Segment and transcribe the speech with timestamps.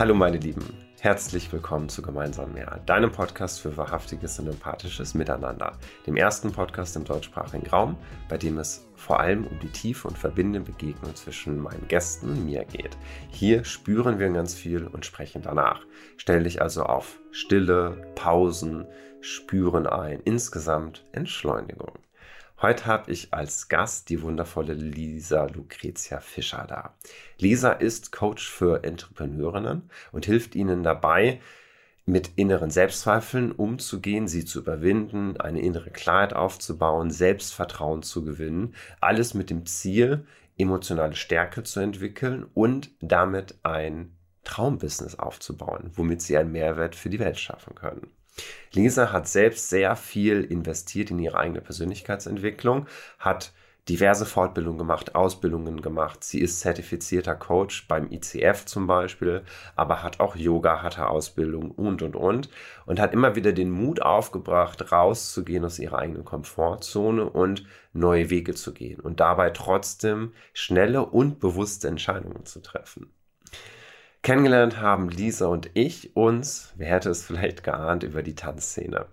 [0.00, 0.64] Hallo meine Lieben,
[1.02, 6.94] herzlich willkommen zu Gemeinsam mehr, deinem Podcast für wahrhaftiges und empathisches Miteinander, dem ersten Podcast
[6.94, 7.96] im deutschsprachigen Raum,
[8.28, 12.44] bei dem es vor allem um die tiefe und verbindende Begegnung zwischen meinen Gästen und
[12.44, 12.98] mir geht.
[13.30, 15.86] Hier spüren wir ganz viel und sprechen danach.
[16.18, 18.86] Stell dich also auf Stille, Pausen,
[19.22, 21.94] Spüren ein, insgesamt Entschleunigung.
[22.62, 26.94] Heute habe ich als Gast die wundervolle Lisa Lucretia Fischer da.
[27.38, 31.40] Lisa ist Coach für Entrepreneurinnen und hilft ihnen dabei,
[32.04, 38.74] mit inneren Selbstzweifeln umzugehen, sie zu überwinden, eine innere Klarheit aufzubauen, Selbstvertrauen zu gewinnen.
[39.00, 40.26] Alles mit dem Ziel,
[40.58, 47.20] emotionale Stärke zu entwickeln und damit ein Traumbusiness aufzubauen, womit sie einen Mehrwert für die
[47.20, 48.10] Welt schaffen können.
[48.72, 52.86] Lisa hat selbst sehr viel investiert in ihre eigene Persönlichkeitsentwicklung,
[53.18, 53.52] hat
[53.88, 56.22] diverse Fortbildungen gemacht, Ausbildungen gemacht.
[56.22, 59.42] Sie ist zertifizierter Coach beim ICF zum Beispiel,
[59.74, 62.50] aber hat auch Yoga, hatte Ausbildung und, und, und.
[62.86, 68.54] Und hat immer wieder den Mut aufgebracht, rauszugehen aus ihrer eigenen Komfortzone und neue Wege
[68.54, 73.12] zu gehen und dabei trotzdem schnelle und bewusste Entscheidungen zu treffen.
[74.22, 79.06] Kennengelernt haben Lisa und ich uns, wer hätte es vielleicht geahnt, über die Tanzszene.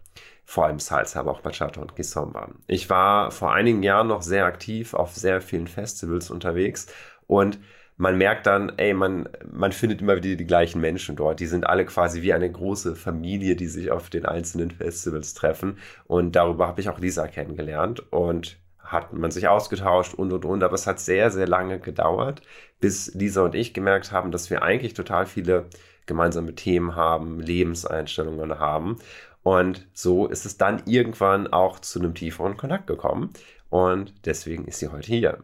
[0.43, 2.49] Vor allem Salsa, aber auch Bachata und Kizomba.
[2.67, 6.87] Ich war vor einigen Jahren noch sehr aktiv auf sehr vielen Festivals unterwegs
[7.25, 7.59] und
[7.95, 11.39] man merkt dann, ey, man, man findet immer wieder die gleichen Menschen dort.
[11.39, 15.79] Die sind alle quasi wie eine große Familie, die sich auf den einzelnen Festivals treffen.
[16.05, 18.11] Und darüber habe ich auch Lisa kennengelernt.
[18.11, 22.41] Und hat man sich ausgetauscht und und und, aber es hat sehr, sehr lange gedauert,
[22.79, 25.65] bis Lisa und ich gemerkt haben, dass wir eigentlich total viele
[26.05, 28.97] gemeinsame Themen haben, Lebenseinstellungen haben.
[29.43, 33.31] Und so ist es dann irgendwann auch zu einem tieferen Kontakt gekommen.
[33.69, 35.43] Und deswegen ist sie heute hier.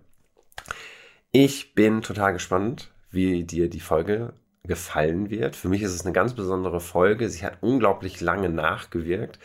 [1.32, 5.56] Ich bin total gespannt, wie dir die Folge gefallen wird.
[5.56, 7.30] Für mich ist es eine ganz besondere Folge.
[7.30, 9.40] Sie hat unglaublich lange nachgewirkt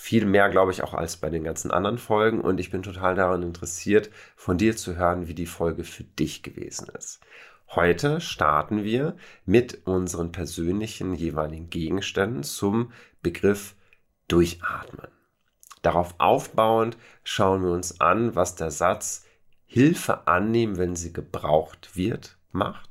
[0.00, 2.40] viel mehr, glaube ich, auch als bei den ganzen anderen Folgen.
[2.40, 6.42] Und ich bin total daran interessiert, von dir zu hören, wie die Folge für dich
[6.42, 7.20] gewesen ist.
[7.68, 13.76] Heute starten wir mit unseren persönlichen jeweiligen Gegenständen zum Begriff
[14.26, 15.08] Durchatmen.
[15.82, 19.26] Darauf aufbauend schauen wir uns an, was der Satz
[19.66, 22.89] Hilfe annehmen, wenn sie gebraucht wird, macht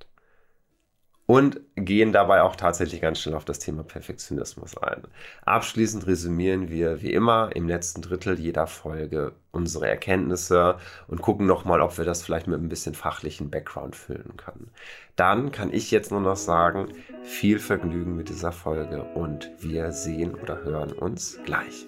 [1.29, 5.03] und gehen dabei auch tatsächlich ganz schnell auf das Thema Perfektionismus ein.
[5.45, 11.81] Abschließend resümieren wir wie immer im letzten Drittel jeder Folge unsere Erkenntnisse und gucken nochmal,
[11.81, 14.71] ob wir das vielleicht mit ein bisschen fachlichen Background füllen können.
[15.15, 16.87] Dann kann ich jetzt nur noch sagen,
[17.21, 21.85] viel Vergnügen mit dieser Folge und wir sehen oder hören uns gleich.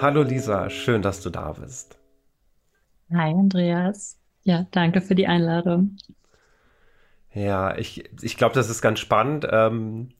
[0.00, 1.98] Hallo Lisa, schön, dass du da bist.
[3.12, 4.23] Hi Andreas.
[4.44, 5.96] Ja, danke für die Einladung.
[7.34, 9.46] Ja, ich, ich glaube, das ist ganz spannend.
[9.50, 10.10] Ähm,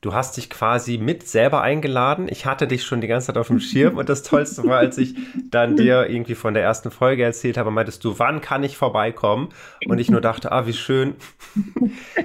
[0.00, 2.26] du hast dich quasi mit selber eingeladen.
[2.28, 4.98] Ich hatte dich schon die ganze Zeit auf dem Schirm und das Tollste war, als
[4.98, 5.14] ich
[5.50, 9.50] dann dir irgendwie von der ersten Folge erzählt habe, meintest du, wann kann ich vorbeikommen?
[9.86, 11.14] Und ich nur dachte, ah, wie schön.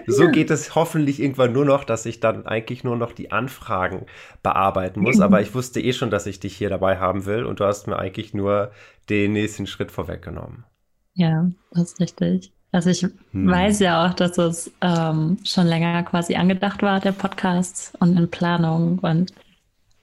[0.07, 4.05] So geht es hoffentlich irgendwann nur noch, dass ich dann eigentlich nur noch die Anfragen
[4.41, 5.19] bearbeiten muss.
[5.19, 7.87] Aber ich wusste eh schon, dass ich dich hier dabei haben will und du hast
[7.87, 8.71] mir eigentlich nur
[9.09, 10.65] den nächsten Schritt vorweggenommen.
[11.13, 12.51] Ja, das ist richtig.
[12.71, 13.47] Also ich hm.
[13.49, 18.29] weiß ja auch, dass es ähm, schon länger quasi angedacht war, der Podcast und in
[18.29, 19.33] Planung und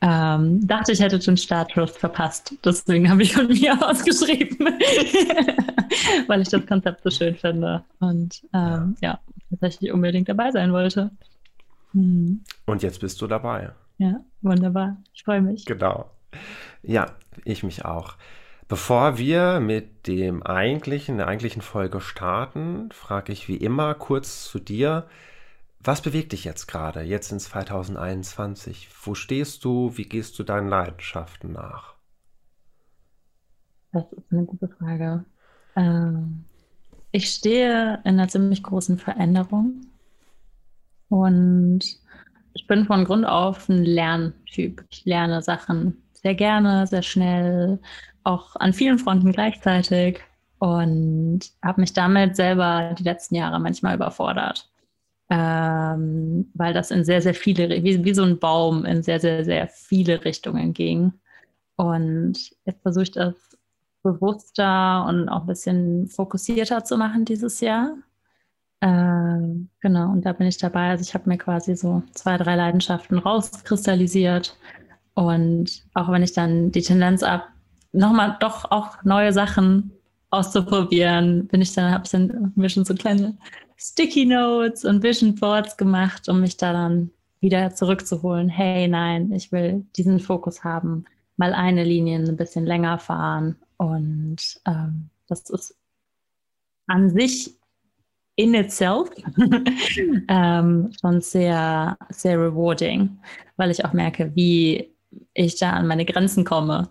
[0.00, 2.54] ähm, dachte, ich hätte den Startschuss verpasst.
[2.64, 4.58] Deswegen habe ich von mir ausgeschrieben,
[6.26, 9.10] weil ich das Konzept so schön finde und ähm, ja.
[9.10, 9.20] ja.
[9.50, 11.10] tatsächlich unbedingt dabei sein wollte.
[11.92, 12.44] Hm.
[12.66, 13.70] Und jetzt bist du dabei.
[13.96, 14.98] Ja, wunderbar.
[15.14, 15.64] Ich freue mich.
[15.64, 16.10] Genau.
[16.82, 17.06] Ja,
[17.44, 18.16] ich mich auch.
[18.68, 24.58] Bevor wir mit dem eigentlichen, der eigentlichen Folge starten, frage ich wie immer kurz zu
[24.58, 25.06] dir,
[25.80, 28.90] was bewegt dich jetzt gerade, jetzt in 2021?
[29.02, 29.96] Wo stehst du?
[29.96, 31.94] Wie gehst du deinen Leidenschaften nach?
[33.92, 35.24] Das ist eine gute Frage.
[35.74, 36.44] Ähm,
[37.10, 39.86] ich stehe in einer ziemlich großen Veränderung
[41.08, 41.80] und
[42.52, 44.84] ich bin von Grund auf ein Lerntyp.
[44.90, 47.78] Ich lerne Sachen sehr gerne, sehr schnell,
[48.28, 50.20] auch an vielen Fronten gleichzeitig
[50.58, 54.70] und habe mich damit selber die letzten Jahre manchmal überfordert,
[55.30, 59.44] ähm, weil das in sehr, sehr viele, wie, wie so ein Baum in sehr, sehr,
[59.44, 61.12] sehr viele Richtungen ging.
[61.76, 63.34] Und jetzt versuche ich das
[64.02, 67.96] bewusster und auch ein bisschen fokussierter zu machen dieses Jahr.
[68.80, 69.38] Äh,
[69.80, 70.90] genau, und da bin ich dabei.
[70.90, 74.56] Also ich habe mir quasi so zwei, drei Leidenschaften rauskristallisiert.
[75.14, 77.44] Und auch wenn ich dann die Tendenz habe,
[77.98, 79.90] nochmal doch auch neue Sachen
[80.30, 83.36] auszuprobieren, bin ich dann, habe ich mir schon so kleine
[83.76, 87.10] Sticky Notes und Vision Boards gemacht, um mich da dann
[87.40, 88.48] wieder zurückzuholen.
[88.48, 91.04] Hey, nein, ich will diesen Fokus haben,
[91.36, 93.56] mal eine Linie ein bisschen länger fahren.
[93.76, 95.76] Und ähm, das ist
[96.86, 97.54] an sich
[98.36, 99.10] in itself
[100.28, 103.18] ähm, schon sehr, sehr rewarding,
[103.56, 104.92] weil ich auch merke, wie
[105.34, 106.88] ich da an meine Grenzen komme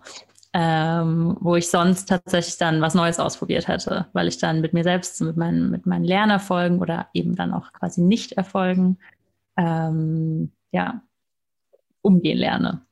[0.54, 4.82] ähm, wo ich sonst tatsächlich dann was Neues ausprobiert hätte, weil ich dann mit mir
[4.82, 8.98] selbst, mit meinen, mit meinen Lernerfolgen oder eben dann auch quasi Nicht-Erfolgen,
[9.56, 11.02] ähm, ja,
[12.00, 12.82] umgehen lerne.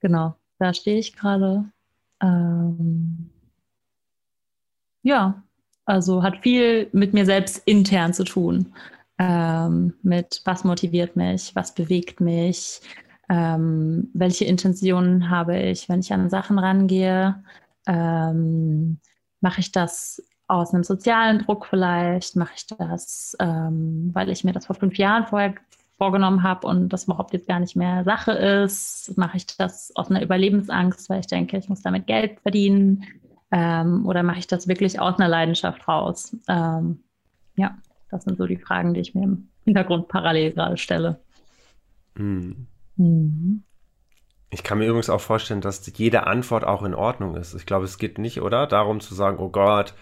[0.00, 1.64] genau, da stehe ich gerade.
[2.22, 3.30] Ähm,
[5.02, 5.42] ja,
[5.86, 8.74] also hat viel mit mir selbst intern zu tun.
[9.18, 12.80] Ähm, mit was motiviert mich, was bewegt mich,
[13.30, 17.44] ähm, welche Intentionen habe ich, wenn ich an Sachen rangehe?
[17.86, 18.98] Ähm,
[19.40, 22.34] mache ich das aus einem sozialen Druck vielleicht?
[22.34, 25.54] Mache ich das, ähm, weil ich mir das vor fünf Jahren vorher
[25.96, 29.16] vorgenommen habe und das überhaupt jetzt gar nicht mehr Sache ist?
[29.16, 33.04] Mache ich das aus einer Überlebensangst, weil ich denke, ich muss damit Geld verdienen?
[33.52, 36.36] Ähm, oder mache ich das wirklich aus einer Leidenschaft raus?
[36.48, 37.04] Ähm,
[37.54, 37.78] ja,
[38.10, 41.20] das sind so die Fragen, die ich mir im Hintergrund parallel gerade stelle.
[42.16, 42.66] Mhm.
[43.00, 43.62] Mhm.
[44.50, 47.54] Ich kann mir übrigens auch vorstellen, dass jede Antwort auch in Ordnung ist.
[47.54, 48.66] Ich glaube, es geht nicht, oder?
[48.66, 49.94] Darum zu sagen, oh Gott,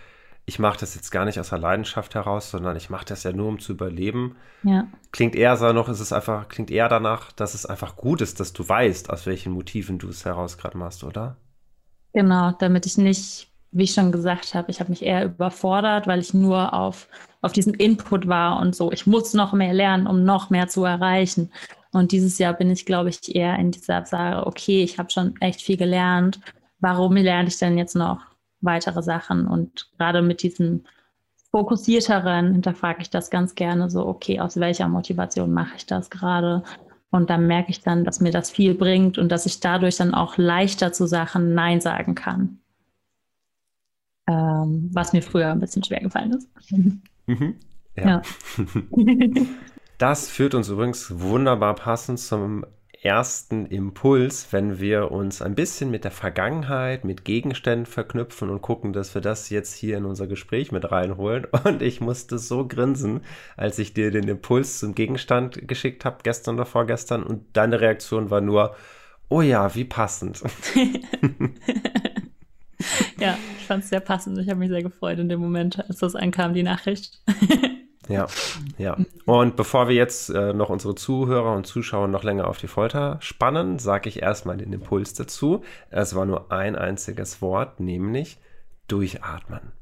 [0.47, 3.33] ich mache das jetzt gar nicht aus der Leidenschaft heraus, sondern ich mache das ja
[3.33, 4.37] nur, um zu überleben.
[4.62, 4.89] Ja.
[5.12, 8.41] Klingt eher so noch, ist es einfach, klingt eher danach, dass es einfach gut ist,
[8.41, 11.37] dass du weißt, aus welchen Motiven du es heraus gerade machst, oder?
[12.15, 16.21] Genau, damit ich nicht, wie ich schon gesagt habe, ich habe mich eher überfordert, weil
[16.21, 17.06] ich nur auf,
[17.43, 20.85] auf diesen Input war und so, ich muss noch mehr lernen, um noch mehr zu
[20.85, 21.53] erreichen.
[21.99, 25.35] Und dieses Jahr bin ich, glaube ich, eher in dieser Sache, okay, ich habe schon
[25.41, 26.41] echt viel gelernt.
[26.79, 28.21] Warum lerne ich denn jetzt noch
[28.61, 29.47] weitere Sachen?
[29.47, 30.85] Und gerade mit diesem
[31.50, 36.62] fokussierteren hinterfrage ich das ganz gerne so, okay, aus welcher Motivation mache ich das gerade?
[37.11, 40.15] Und dann merke ich dann, dass mir das viel bringt und dass ich dadurch dann
[40.15, 42.59] auch leichter zu Sachen Nein sagen kann.
[44.29, 46.49] Ähm, was mir früher ein bisschen schwer gefallen ist.
[46.71, 47.03] Mhm.
[47.97, 48.06] Ja.
[48.06, 48.23] ja.
[49.99, 52.65] Das führt uns übrigens wunderbar passend zum
[53.03, 58.93] ersten Impuls, wenn wir uns ein bisschen mit der Vergangenheit, mit Gegenständen verknüpfen und gucken,
[58.93, 61.47] dass wir das jetzt hier in unser Gespräch mit reinholen.
[61.65, 63.21] Und ich musste so grinsen,
[63.56, 67.23] als ich dir den Impuls zum Gegenstand geschickt habe, gestern oder vorgestern.
[67.23, 68.75] Und deine Reaktion war nur,
[69.29, 70.43] oh ja, wie passend.
[73.19, 74.39] ja, ich fand es sehr passend.
[74.39, 77.21] Ich habe mich sehr gefreut in dem Moment, als das ankam, die Nachricht.
[78.09, 78.27] Ja,
[78.79, 78.97] ja.
[79.27, 83.19] Und bevor wir jetzt äh, noch unsere Zuhörer und Zuschauer noch länger auf die Folter
[83.21, 85.63] spannen, sage ich erstmal den Impuls dazu.
[85.91, 88.39] Es war nur ein einziges Wort, nämlich
[88.89, 89.73] durchatmen.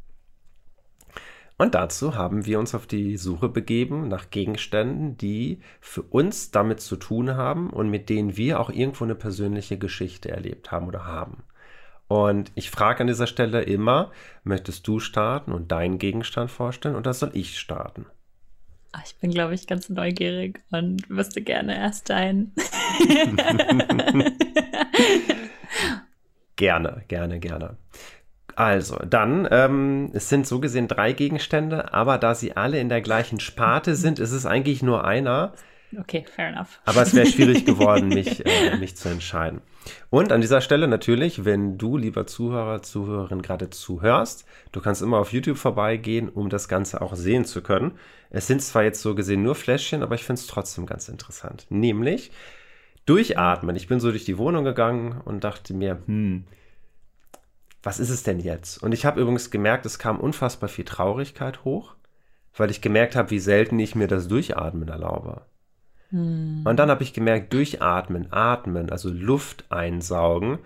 [1.59, 6.81] Und dazu haben wir uns auf die Suche begeben nach Gegenständen, die für uns damit
[6.81, 11.07] zu tun haben und mit denen wir auch irgendwo eine persönliche Geschichte erlebt haben oder
[11.07, 11.45] haben.
[12.09, 14.13] Und ich frage an dieser Stelle immer,
[14.45, 18.07] möchtest du starten und deinen Gegenstand vorstellen oder soll ich starten?
[18.97, 22.55] Ah, ich bin, glaube ich, ganz neugierig und wüsste gerne erst deinen.
[26.57, 27.77] gerne, gerne, gerne.
[28.55, 33.03] Also, dann, ähm, es sind so gesehen drei Gegenstände, aber da sie alle in der
[33.03, 35.53] gleichen Sparte sind, ist es eigentlich nur einer.
[35.99, 36.81] Okay, fair enough.
[36.85, 39.61] Aber es wäre schwierig geworden, mich, äh, mich zu entscheiden.
[40.11, 45.19] Und an dieser Stelle natürlich, wenn du, lieber Zuhörer, Zuhörerin, gerade zuhörst, du kannst immer
[45.19, 47.93] auf YouTube vorbeigehen, um das Ganze auch sehen zu können.
[48.31, 51.67] Es sind zwar jetzt so gesehen nur Fläschchen, aber ich finde es trotzdem ganz interessant.
[51.71, 52.33] Nämlich
[53.07, 53.77] durchatmen.
[53.77, 56.45] Ich bin so durch die Wohnung gegangen und dachte mir, hm,
[57.83, 58.83] was ist es denn jetzt?
[58.83, 61.95] Und ich habe übrigens gemerkt, es kam unfassbar viel Traurigkeit hoch,
[62.57, 65.43] weil ich gemerkt habe, wie selten ich mir das Durchatmen erlaube.
[66.11, 66.63] Hm.
[66.65, 70.59] Und dann habe ich gemerkt, durchatmen, atmen, also Luft einsaugen.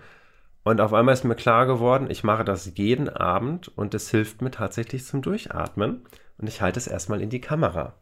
[0.63, 4.41] Und auf einmal ist mir klar geworden, ich mache das jeden Abend und es hilft
[4.41, 6.05] mir tatsächlich zum Durchatmen.
[6.37, 7.95] Und ich halte es erstmal in die Kamera.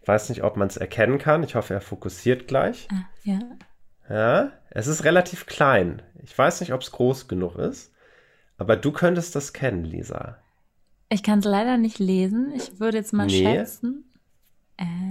[0.00, 1.42] Ich weiß nicht, ob man es erkennen kann.
[1.42, 2.88] Ich hoffe, er fokussiert gleich.
[2.90, 3.38] Ah, ja.
[4.08, 6.02] Ja, es ist relativ klein.
[6.22, 7.92] Ich weiß nicht, ob es groß genug ist.
[8.58, 10.38] Aber du könntest das kennen, Lisa.
[11.10, 12.52] Ich kann es leider nicht lesen.
[12.54, 13.42] Ich würde jetzt mal nee.
[13.42, 14.09] schätzen.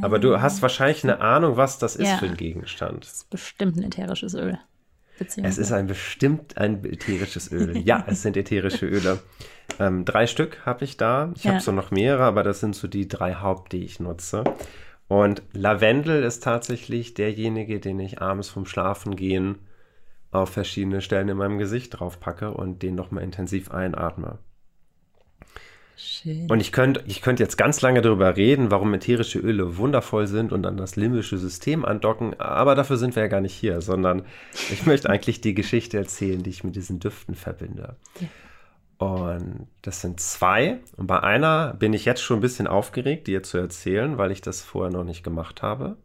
[0.02, 2.18] Aber du hast wahrscheinlich eine Ahnung, was das ist ja.
[2.18, 3.04] für ein Gegenstand.
[3.04, 4.58] Das ist bestimmt ein ätherisches Öl.
[5.20, 7.78] Es ist ein bestimmt ein ätherisches Öl.
[7.78, 9.20] Ja, es sind ätherische Öle.
[9.78, 11.32] Ähm, drei Stück habe ich da.
[11.36, 11.52] Ich Ja.
[11.52, 14.44] habe so noch mehrere, aber das sind so die drei Haupt, die ich nutze.
[15.10, 19.58] Und Lavendel ist tatsächlich derjenige, den ich abends vom Schlafengehen
[20.32, 24.38] auf verschiedene Stellen in meinem Gesicht draufpacke und den nochmal intensiv einatme.
[26.02, 26.50] Schön.
[26.50, 30.54] Und ich könnte ich könnte jetzt ganz lange darüber reden, warum ätherische Öle wundervoll sind
[30.54, 34.24] und an das limbische System andocken, aber dafür sind wir ja gar nicht hier, sondern
[34.72, 37.98] ich möchte eigentlich die Geschichte erzählen, die ich mit diesen Düften verbinde.
[38.22, 38.28] Ja.
[39.06, 40.80] Und das sind zwei.
[40.96, 44.40] Und bei einer bin ich jetzt schon ein bisschen aufgeregt, dir zu erzählen, weil ich
[44.40, 45.98] das vorher noch nicht gemacht habe.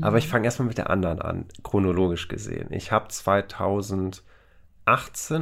[0.00, 2.72] Aber ich fange erstmal mit der anderen an, chronologisch gesehen.
[2.72, 4.24] Ich habe 2018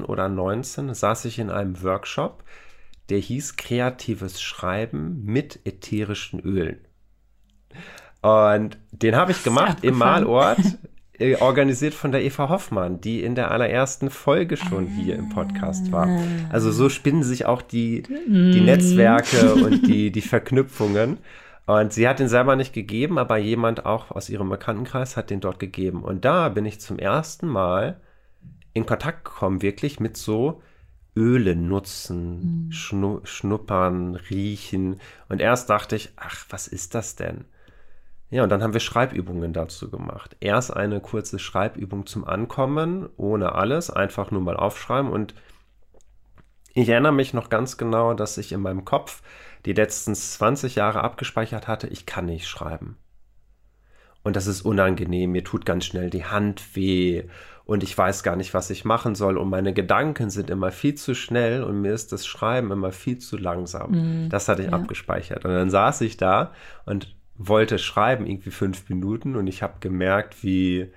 [0.04, 2.44] oder 19 saß ich in einem Workshop,
[3.10, 6.78] der hieß Kreatives Schreiben mit ätherischen Ölen.
[8.22, 9.98] Und den habe ich gemacht im.
[9.98, 10.58] Malort,
[11.18, 15.92] äh, organisiert von der Eva Hoffmann, die in der allerersten Folge schon hier im Podcast
[15.92, 16.08] war.
[16.50, 21.18] Also so spinnen sich auch die, die Netzwerke und die, die Verknüpfungen.
[21.66, 25.40] Und sie hat den selber nicht gegeben, aber jemand auch aus ihrem Bekanntenkreis hat den
[25.40, 26.02] dort gegeben.
[26.02, 28.00] Und da bin ich zum ersten Mal
[28.74, 30.60] in Kontakt gekommen, wirklich mit so
[31.16, 35.00] Öle nutzen, schnu schnuppern, riechen.
[35.28, 37.44] Und erst dachte ich, ach, was ist das denn?
[38.30, 40.36] Ja, und dann haben wir Schreibübungen dazu gemacht.
[40.40, 45.12] Erst eine kurze Schreibübung zum Ankommen, ohne alles, einfach nur mal aufschreiben.
[45.12, 45.34] Und
[46.74, 49.22] ich erinnere mich noch ganz genau, dass ich in meinem Kopf
[49.64, 52.96] die letzten 20 Jahre abgespeichert hatte, ich kann nicht schreiben.
[54.24, 57.24] Und das ist unangenehm, mir tut ganz schnell die Hand weh
[57.66, 60.94] und ich weiß gar nicht, was ich machen soll und meine Gedanken sind immer viel
[60.94, 64.28] zu schnell und mir ist das Schreiben immer viel zu langsam.
[64.28, 64.74] das hatte ich ja.
[64.74, 65.44] abgespeichert.
[65.44, 66.52] Und dann saß ich da
[66.84, 70.92] und wollte schreiben, irgendwie fünf Minuten und ich habe gemerkt, wie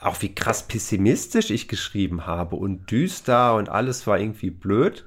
[0.00, 5.04] auch wie krass pessimistisch ich geschrieben habe und düster und alles war irgendwie blöd.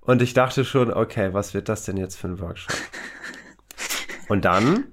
[0.00, 2.74] Und ich dachte schon, okay, was wird das denn jetzt für ein Workshop?
[4.28, 4.84] Und dann,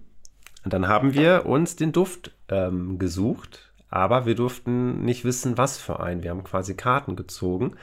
[0.64, 5.78] und dann haben wir uns den Duft ähm, gesucht, aber wir durften nicht wissen, was
[5.78, 6.22] für einen.
[6.24, 7.76] Wir haben quasi Karten gezogen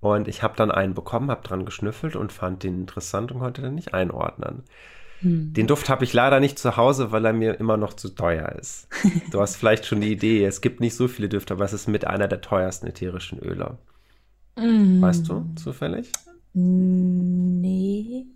[0.00, 3.62] und ich habe dann einen bekommen, habe dran geschnüffelt und fand den interessant und konnte
[3.62, 4.64] den nicht einordnen.
[5.22, 8.50] Den Duft habe ich leider nicht zu Hause, weil er mir immer noch zu teuer
[8.60, 8.88] ist.
[9.30, 11.88] Du hast vielleicht schon die Idee, es gibt nicht so viele Düfte, aber es ist
[11.88, 13.78] mit einer der teuersten ätherischen Öle.
[14.56, 16.12] Weißt du, zufällig?
[16.52, 18.26] Nee.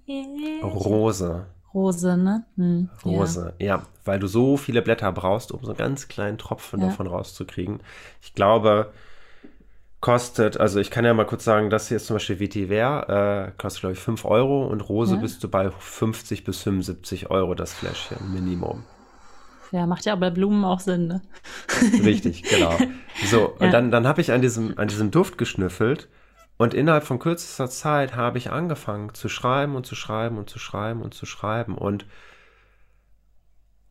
[0.62, 1.46] Rose.
[1.74, 2.44] Rose, ne?
[2.56, 3.82] Hm, Rose, ja.
[4.04, 6.86] weil du so viele Blätter brauchst, um so einen ganz kleinen Tropfen Ja.
[6.88, 7.80] davon rauszukriegen.
[8.22, 8.92] Ich glaube,
[10.00, 13.52] kostet, also ich kann ja mal kurz sagen, das hier ist zum Beispiel Vetiver, äh,
[13.60, 15.20] kostet glaube ich 5 Euro und Rose Ja.
[15.20, 18.84] bist du bei 50 bis 75 Euro das Fläschchen, Minimum.
[19.72, 19.80] Ja.
[19.80, 21.22] ja, macht ja bei Blumen auch Sinn, ne?
[22.04, 22.78] Richtig, genau.
[23.20, 23.70] So, und Ja.
[23.70, 26.08] dann, dann habe ich an diesem, an diesem Duft geschnüffelt
[26.58, 30.58] und innerhalb von kürzester Zeit habe ich angefangen zu schreiben und zu schreiben und zu
[30.58, 31.78] schreiben und zu schreiben.
[31.78, 32.04] Und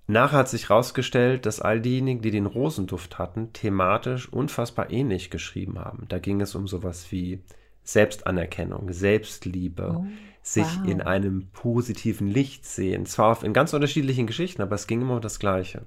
[0.05, 5.79] nachher hat sich herausgestellt, dass all diejenigen, die den Rosenduft hatten, thematisch unfassbar ähnlich geschrieben
[5.79, 6.05] haben.
[6.09, 7.41] Da ging es um sowas wie
[7.83, 10.05] Selbstanerkennung, Selbstliebe, Oh,
[10.41, 10.88] sich wow.
[10.88, 13.05] in einem positiven Licht sehen.
[13.05, 15.86] Zwar auf, in ganz unterschiedlichen Geschichten, aber es ging immer um das Gleiche.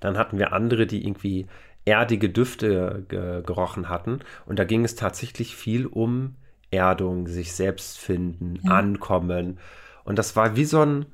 [0.00, 1.46] Dann hatten wir andere, die irgendwie
[1.84, 4.20] erdige Düfte ge gerochen hatten.
[4.46, 6.36] Und da ging es tatsächlich viel um
[6.70, 8.72] Erdung, sich selbst finden, Ja.
[8.72, 9.58] ankommen.
[10.04, 11.06] Und das war wie so ein,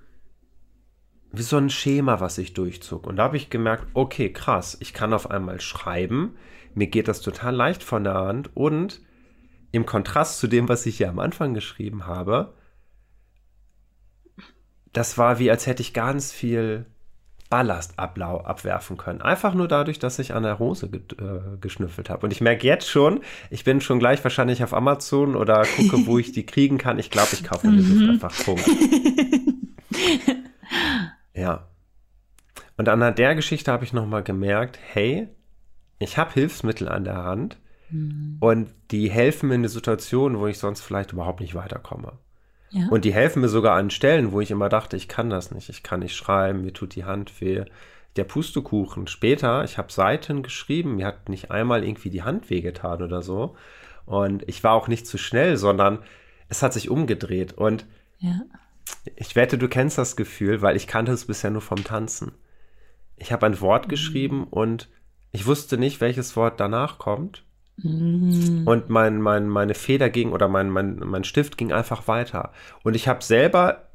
[1.32, 3.06] wie so ein Schema, was ich durchzog.
[3.06, 6.36] Und da habe ich gemerkt, okay, krass, ich kann auf einmal schreiben.
[6.74, 8.50] Mir geht das total leicht von der Hand.
[8.54, 9.00] Und
[9.72, 12.54] im Kontrast zu dem, was ich hier am Anfang geschrieben habe,
[14.92, 16.86] das war wie, als hätte ich ganz viel
[17.54, 19.22] Ballast abwerfen können.
[19.22, 22.26] Einfach nur dadurch, dass ich an der Hose ge äh, geschnüffelt habe.
[22.26, 26.18] Und ich merke jetzt schon, ich bin schon gleich wahrscheinlich auf Amazon oder gucke, wo
[26.18, 26.98] ich die kriegen kann.
[26.98, 28.44] Ich glaube, ich kaufe mir Duft einfach.
[28.44, 28.68] Punkt.
[31.32, 31.68] ja.
[32.76, 35.28] Und anhand der Geschichte habe ich nochmal gemerkt, hey,
[36.00, 37.56] ich habe Hilfsmittel an der Hand
[38.40, 42.14] und die helfen mir in der Situation, wo ich sonst vielleicht überhaupt nicht weiterkomme.
[42.70, 42.88] Ja.
[42.88, 45.68] Und die helfen mir sogar an Stellen, wo ich immer dachte, ich kann das nicht,
[45.68, 47.64] ich kann nicht schreiben, mir tut die Hand weh.
[48.16, 49.06] Der Pustekuchen.
[49.06, 53.56] Später, ich habe Seiten geschrieben, mir hat nicht einmal irgendwie die Hand wehgetan oder so.
[54.06, 55.98] Und ich war auch nicht zu schnell, sondern
[56.48, 57.52] es hat sich umgedreht.
[57.52, 57.86] Und
[58.18, 58.42] ja.
[59.16, 62.32] ich wette, du kennst das Gefühl, weil ich kannte es bisher nur vom Tanzen.
[63.16, 64.88] Ich habe ein Wort geschrieben und
[65.30, 67.43] ich wusste nicht, welches Wort danach kommt.
[67.76, 68.62] Mhm.
[68.66, 72.52] Und mein, mein, meine Feder ging oder mein, mein, mein Stift ging einfach weiter.
[72.82, 73.88] Und ich habe selber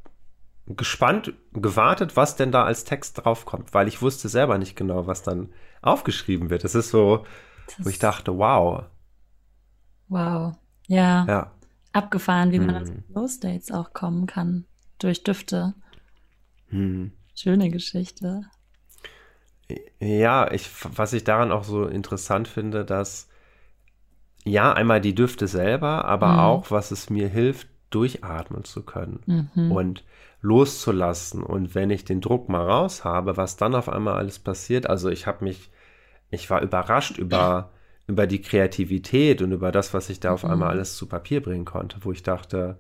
[0.65, 5.24] gespannt gewartet, was denn da als Text draufkommt, weil ich wusste selber nicht genau, was
[5.24, 5.50] dann
[5.81, 6.63] aufgeschrieben wird.
[6.63, 7.25] Es ist so,
[7.79, 8.83] wo ich dachte, wow.
[10.07, 10.55] Wow.
[10.88, 11.25] Ja.
[11.25, 11.51] Ja.
[11.93, 12.88] abgefahren, wie man hm.
[12.88, 14.65] in Flow States auch kommen kann
[15.00, 15.74] durch Düfte.
[16.67, 17.13] Hm.
[17.36, 18.43] Schöne Geschichte.
[20.00, 23.28] Ja, ich, was ich daran auch so interessant finde, dass
[24.46, 26.39] ja, einmal die Düfte selber, aber mhm.
[26.39, 29.72] auch, was es mir hilft, durchatmen zu können mhm.
[29.72, 30.03] und
[30.41, 31.43] loszulassen.
[31.43, 34.89] Und wenn ich den Druck mal raus habe, was dann auf einmal alles passiert.
[34.89, 35.69] Also ich habe mich,
[36.29, 37.72] ich war überrascht über,
[38.08, 40.51] über die Kreativität und über das, was ich da auf mhm.
[40.51, 42.77] einmal alles zu Papier bringen konnte, wo ich dachte,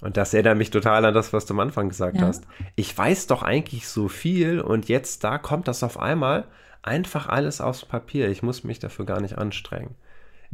[0.00, 2.26] und das erinnert mich total an das, was du am Anfang gesagt ja.
[2.28, 2.44] hast.
[2.76, 6.44] Ich weiß doch eigentlich so viel und jetzt da kommt das auf einmal
[6.82, 8.28] einfach alles aufs Papier.
[8.28, 9.96] Ich muss mich dafür gar nicht anstrengen.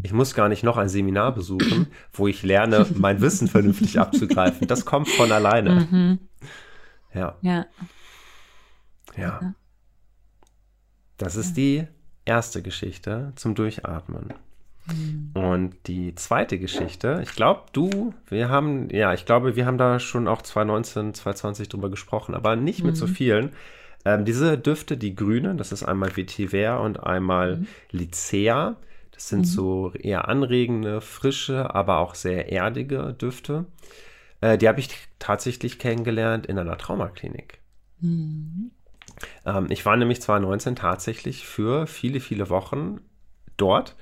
[0.02, 4.66] Ich muss gar nicht noch ein Seminar besuchen, wo ich lerne, mein Wissen vernünftig abzugreifen.
[4.66, 5.86] Das kommt von alleine.
[5.90, 6.18] Mhm.
[7.14, 7.36] Ja.
[7.42, 7.66] ja.
[9.16, 9.54] Ja.
[11.16, 11.86] Das ist die
[12.24, 14.34] erste Geschichte zum Durchatmen.
[14.86, 15.30] Mhm.
[15.34, 19.98] Und die zweite Geschichte, ich glaube, du, wir haben, ja, ich glaube, wir haben da
[20.00, 22.98] schon auch 2019, 2020 drüber gesprochen, aber nicht mit mhm.
[22.98, 23.52] so vielen.
[24.04, 27.66] Ähm, diese Düfte, die grünen, das ist einmal Vetiver und einmal mhm.
[27.90, 28.76] Lycea.
[29.14, 29.44] Das sind mhm.
[29.44, 33.64] so eher anregende, frische, aber auch sehr erdige Düfte.
[34.40, 34.90] Äh, die habe ich
[35.20, 37.60] tatsächlich kennengelernt in einer Traumaklinik.
[38.00, 38.72] Mhm.
[39.46, 43.00] Ähm, ich war nämlich 2019 tatsächlich für viele, viele Wochen
[43.56, 43.96] dort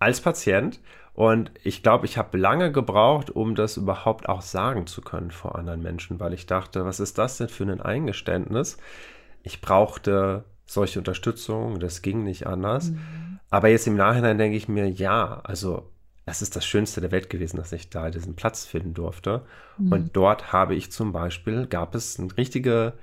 [0.00, 0.80] als Patient.
[1.14, 5.56] Und ich glaube, ich habe lange gebraucht, um das überhaupt auch sagen zu können vor
[5.56, 8.76] anderen Menschen, weil ich dachte, was ist das denn für ein Eingeständnis?
[9.42, 12.90] Ich brauchte solche Unterstützung, das ging nicht anders.
[12.90, 13.38] Mhm.
[13.50, 15.90] Aber jetzt im Nachhinein denke ich mir, ja, also
[16.26, 19.42] es ist das Schönste der Welt gewesen, dass ich da diesen Platz finden durfte.
[19.78, 19.92] Mhm.
[19.92, 22.94] Und dort habe ich zum Beispiel, gab es eine richtige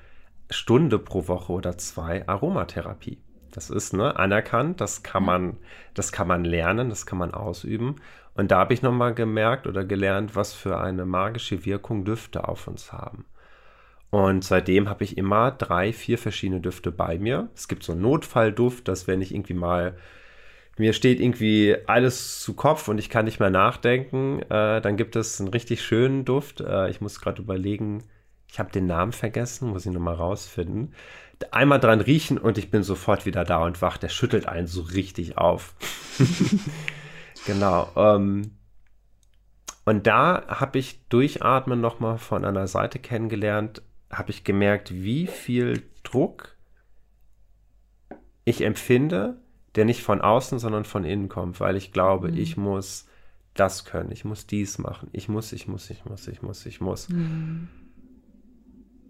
[0.49, 3.21] Stunde pro Woche oder zwei Aromatherapie.
[3.51, 5.57] Das ist ne, anerkannt, das kann man,
[5.93, 7.95] das kann man lernen, das kann man ausüben.
[8.35, 12.67] Und da habe ich nochmal gemerkt oder gelernt, was für eine magische Wirkung Düfte auf
[12.67, 13.25] uns haben.
[14.13, 17.49] Und seitdem habe ich immer drei, vier verschiedene Düfte bei mir.
[17.55, 19.97] Es gibt so einen Notfallduft, dass wenn ich irgendwie mal
[20.77, 25.15] mir steht irgendwie alles zu Kopf und ich kann nicht mehr nachdenken, äh, dann gibt
[25.15, 26.61] es einen richtig schönen Duft.
[26.61, 28.03] Äh, ich muss gerade überlegen,
[28.51, 30.93] ich habe den Namen vergessen, muss ich nochmal rausfinden
[31.51, 33.97] einmal dran riechen und ich bin sofort wieder da und wach.
[33.97, 35.75] Der schüttelt einen so richtig auf.
[37.45, 37.89] genau.
[37.95, 38.57] Ähm,
[39.85, 43.81] und da habe ich Durchatmen nochmal von einer Seite kennengelernt,
[44.13, 46.55] habe ich gemerkt, wie viel Druck
[48.45, 49.41] ich empfinde,
[49.75, 52.37] der nicht von außen, sondern von innen kommt, weil ich glaube, mhm.
[52.37, 53.07] ich muss
[53.53, 56.81] das können, ich muss dies machen, ich muss, ich muss, ich muss, ich muss, ich
[56.81, 57.09] muss.
[57.09, 57.69] Mhm.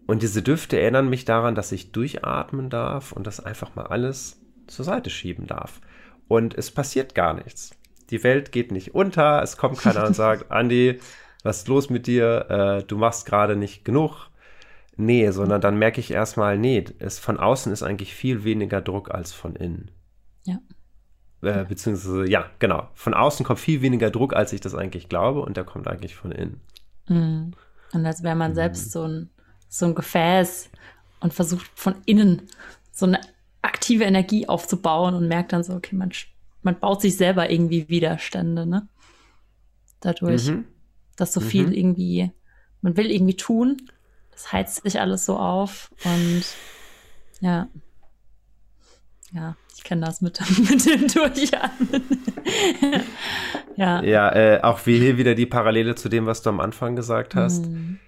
[0.06, 4.42] Und diese Düfte erinnern mich daran, dass ich durchatmen darf und das einfach mal alles
[4.68, 5.80] zur Seite schieben darf.
[6.28, 7.72] Und es passiert gar nichts.
[8.10, 11.00] Die Welt geht nicht unter, es kommt keiner und sagt, Andi,
[11.44, 12.50] was ist los mit dir?
[12.50, 14.30] Äh, du machst gerade nicht genug.
[14.96, 19.12] Nee, sondern dann merke ich erstmal, nee, es von außen ist eigentlich viel weniger Druck
[19.12, 19.90] als von innen.
[20.44, 20.60] Ja.
[21.42, 22.90] Äh, beziehungsweise, ja, genau.
[22.94, 26.16] Von außen kommt viel weniger Druck, als ich das eigentlich glaube, und der kommt eigentlich
[26.16, 26.62] von innen.
[27.08, 27.52] Mhm.
[27.92, 28.56] Und als wäre man mhm.
[28.56, 29.30] selbst so ein
[29.74, 30.70] so ein Gefäß
[31.20, 32.44] und versucht von innen
[32.92, 33.20] so eine
[33.64, 36.12] aktive Energie aufzubauen und merkt dann so, okay, man,
[36.62, 38.88] man baut sich selber irgendwie Widerstände, ne?
[40.00, 40.66] Dadurch, mhm.
[41.16, 41.46] dass so mhm.
[41.46, 42.32] viel irgendwie,
[42.82, 43.82] man will irgendwie tun,
[44.34, 46.44] das heizt sich alles so auf und
[47.40, 47.68] ja.
[49.32, 52.04] Ja, ich kenne das mit, mit dem Durchatmen.
[53.78, 54.04] ja.
[54.04, 57.34] Ja, äh, auch wie hier wieder die Parallele zu dem, was du am Anfang gesagt
[57.36, 57.66] hast.
[57.66, 58.00] Mhm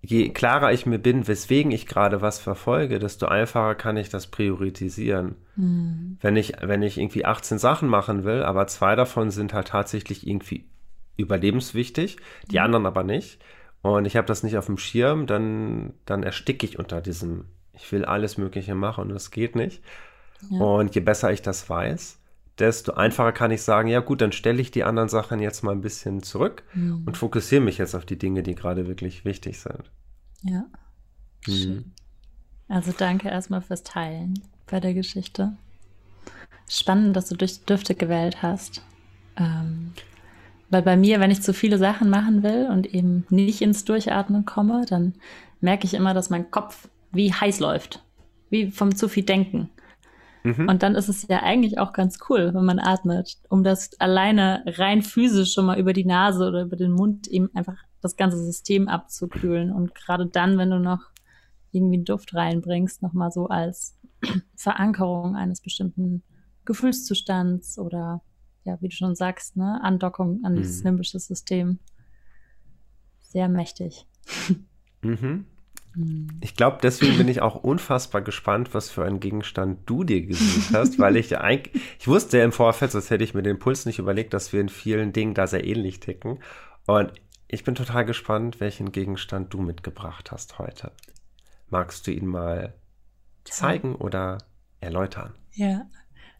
[0.00, 4.28] je klarer ich mir bin, weswegen ich gerade was verfolge, desto einfacher kann ich das
[4.28, 5.36] priorisieren.
[5.56, 6.18] Mhm.
[6.20, 10.26] Wenn ich, wenn ich irgendwie 18 Sachen machen will, aber zwei davon sind halt tatsächlich
[10.26, 10.64] irgendwie
[11.16, 12.16] überlebenswichtig,
[12.50, 12.64] die mhm.
[12.64, 13.38] anderen aber nicht,
[13.96, 17.90] und ich habe das nicht auf dem Schirm, dann, dann ersticke ich unter diesem, ich
[17.92, 19.82] will alles Mögliche machen und es geht nicht.
[20.50, 20.60] Ja.
[20.60, 22.18] Und je besser ich das weiß,
[22.58, 25.72] desto einfacher kann ich sagen, ja gut, dann stelle ich die anderen Sachen jetzt mal
[25.72, 27.04] ein bisschen zurück mhm.
[27.06, 29.90] und fokussiere mich jetzt auf die Dinge, die gerade wirklich wichtig sind.
[30.42, 30.66] Ja.
[31.46, 31.92] Mhm.
[32.68, 35.56] Also danke erstmal fürs Teilen bei der Geschichte.
[36.68, 38.82] Spannend, dass du durch Düfte gewählt hast.
[39.36, 39.92] Ähm,
[40.70, 44.44] weil bei mir, wenn ich zu viele Sachen machen will und eben nicht ins Durchatmen
[44.44, 45.14] komme, dann
[45.60, 48.04] merke ich immer, dass mein Kopf wie heiß läuft.
[48.50, 49.70] Wie vom zu viel Denken.
[50.44, 50.68] Mhm.
[50.68, 54.62] Und dann ist es ja eigentlich auch ganz cool, wenn man atmet, um das alleine
[54.66, 58.38] rein physisch schon mal über die Nase oder über den Mund eben einfach das ganze
[58.38, 59.72] System abzukühlen.
[59.72, 61.00] Und gerade dann, wenn du noch
[61.72, 63.96] irgendwie einen Duft reinbringst, nochmal so als
[64.56, 66.22] Verankerung eines bestimmten
[66.64, 68.22] Gefühlszustands oder
[68.68, 70.90] ja, wie du schon sagst, ne, Andockung an dieses Mhm.
[70.90, 71.78] limbische System.
[73.20, 74.06] Sehr mächtig.
[75.02, 75.46] Mhm.
[75.94, 76.28] Mhm.
[76.40, 80.72] Ich glaube, deswegen bin ich auch unfassbar gespannt, was für einen Gegenstand du dir gesucht
[80.74, 83.86] hast, weil ich eigentlich, ich wusste ja im Vorfeld, sonst hätte ich mir den Puls
[83.86, 86.38] nicht überlegt, dass wir in vielen Dingen da sehr ähnlich ticken.
[86.86, 87.12] Und
[87.48, 90.92] ich bin total gespannt, welchen Gegenstand du mitgebracht hast heute.
[91.70, 92.74] Magst du ihn mal
[93.44, 94.38] zeigen oder
[94.80, 95.34] erläutern?
[95.54, 95.86] Ja.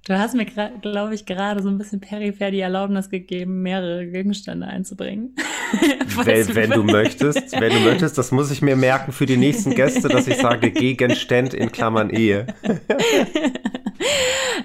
[0.06, 4.66] Du hast mir, glaube ich, gerade so ein bisschen peripher die Erlaubnis gegeben, mehrere Gegenstände
[4.66, 5.34] einzubringen.
[6.24, 9.74] Wenn, wenn du möchtest, wenn du möchtest, das muss ich mir merken für die nächsten
[9.74, 12.46] Gäste, dass ich sage Gegenstand in Klammern Ehe.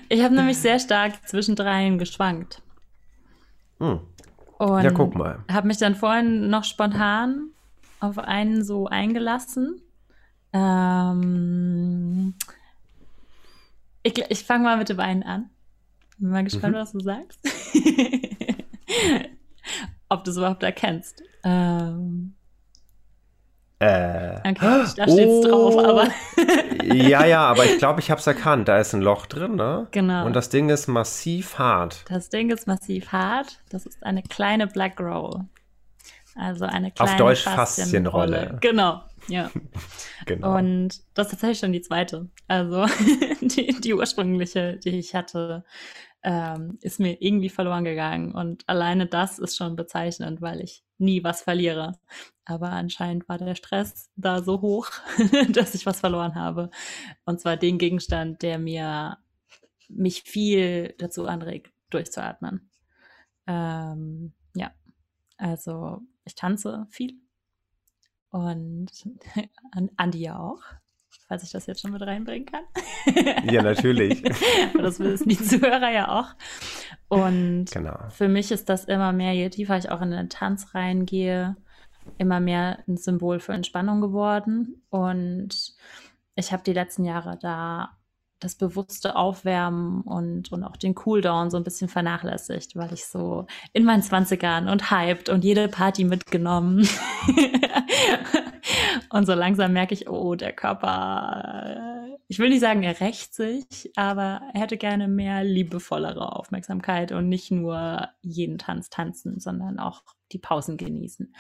[0.10, 2.62] ich habe nämlich sehr stark zwischen dreien geschwankt.
[3.80, 4.00] Hm.
[4.58, 5.40] Und Ja, guck mal.
[5.52, 7.50] habe mich dann vorhin noch spontan
[8.00, 9.82] auf einen so eingelassen.
[10.54, 12.34] Ähm,
[14.04, 15.50] ich ich fange mal mit dem einen an.
[16.18, 16.80] Bin mal gespannt, Mhm.
[16.80, 17.40] was du sagst.
[20.10, 21.24] Ob du es überhaupt erkennst.
[21.44, 22.36] Ähm,
[23.80, 24.38] Äh.
[24.48, 24.54] okay,
[24.96, 26.08] da steht's drauf, aber
[26.84, 28.68] ja, ja, aber ich glaube, ich habe es erkannt.
[28.68, 29.88] Da ist ein Loch drin, ne?
[29.92, 30.26] Genau.
[30.26, 32.06] Und das Ding ist massiv hart.
[32.08, 33.60] das Ding ist massiv hart.
[33.70, 35.42] Das ist eine kleine Black Roll.
[36.36, 38.36] Also eine kleine Auf Deutsch Faszienrolle.
[38.38, 38.58] Faszienrolle.
[38.62, 39.52] Genau, ja.
[40.26, 40.56] Genau.
[40.56, 42.30] Und das ist tatsächlich schon die zweite.
[42.48, 42.86] Also
[43.42, 45.66] die, die ursprüngliche, die ich hatte,
[46.24, 48.32] ähm, ist mir irgendwie verloren gegangen.
[48.32, 52.00] Und alleine das ist schon bezeichnend, weil ich nie was verliere.
[52.46, 54.90] Aber anscheinend war der Stress da so hoch,
[55.50, 56.70] dass ich was verloren habe.
[57.26, 59.18] Und zwar den Gegenstand, der mir
[59.90, 62.70] mich viel dazu anregt, durchzuatmen.
[63.46, 64.72] Ähm, ja,
[65.38, 67.23] also ich tanze viel.
[68.34, 68.90] Und
[69.72, 70.60] an Andi ja auch,
[71.28, 72.64] falls ich das jetzt schon mit reinbringen kann.
[73.46, 74.24] ja, natürlich.
[74.78, 76.36] Das wissen die Zuhörer ja auch.
[77.08, 77.96] Und genau.
[78.10, 81.56] für mich ist das immer mehr, je tiefer ich auch in den Tanz reingehe,
[82.18, 84.82] immer mehr ein Symbol für Entspannung geworden.
[84.90, 85.76] Und
[86.36, 87.96] ich habe die letzten Jahre da
[88.44, 93.46] das bewusste Aufwärmen und, und auch den Cooldown so ein bisschen vernachlässigt, weil ich so
[93.72, 96.88] in meinen Zwanzigern und hyped und jede Party mitgenommen.
[99.10, 103.34] und so langsam merke ich, oh, der Körper, äh, ich will nicht sagen, er rächt
[103.34, 109.80] sich, aber er hätte gerne mehr liebevollere Aufmerksamkeit und nicht nur jeden Tanz tanzen, sondern
[109.80, 110.04] auch
[110.34, 111.34] die Pausen genießen,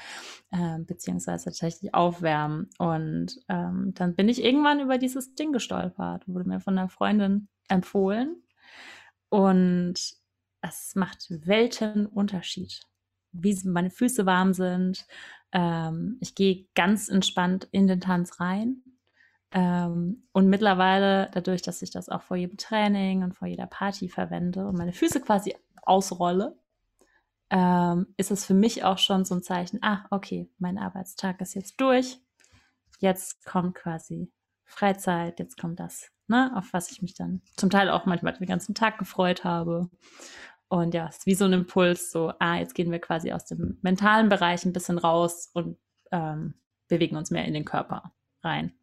[0.51, 2.69] äh, beziehungsweise tatsächlich aufwärmen.
[2.77, 7.47] Und ähm, dann bin ich irgendwann über dieses Ding gestolpert, wurde mir von einer Freundin
[7.67, 8.43] empfohlen.
[9.29, 9.95] Und
[10.61, 12.81] es macht Weltenunterschied,
[13.31, 15.05] wie meine Füße warm sind.
[15.51, 18.83] Ähm, ich gehe ganz entspannt in den Tanz rein.
[19.51, 24.09] Ähm, und mittlerweile, dadurch, dass ich das auch vor jedem Training und vor jeder Party
[24.09, 26.57] verwende und meine Füße quasi ausrolle,
[27.49, 31.53] ähm, ist es für mich auch schon so ein Zeichen, ah, okay, mein Arbeitstag ist
[31.53, 32.19] jetzt durch.
[32.99, 34.31] Jetzt kommt quasi
[34.65, 38.47] Freizeit, jetzt kommt das, ne, auf was ich mich dann zum Teil auch manchmal den
[38.47, 39.89] ganzen Tag gefreut habe.
[40.67, 43.45] Und ja, es ist wie so ein Impuls, so, ah, jetzt gehen wir quasi aus
[43.45, 45.77] dem mentalen Bereich ein bisschen raus und
[46.11, 46.55] ähm,
[46.87, 48.73] bewegen uns mehr in den Körper rein.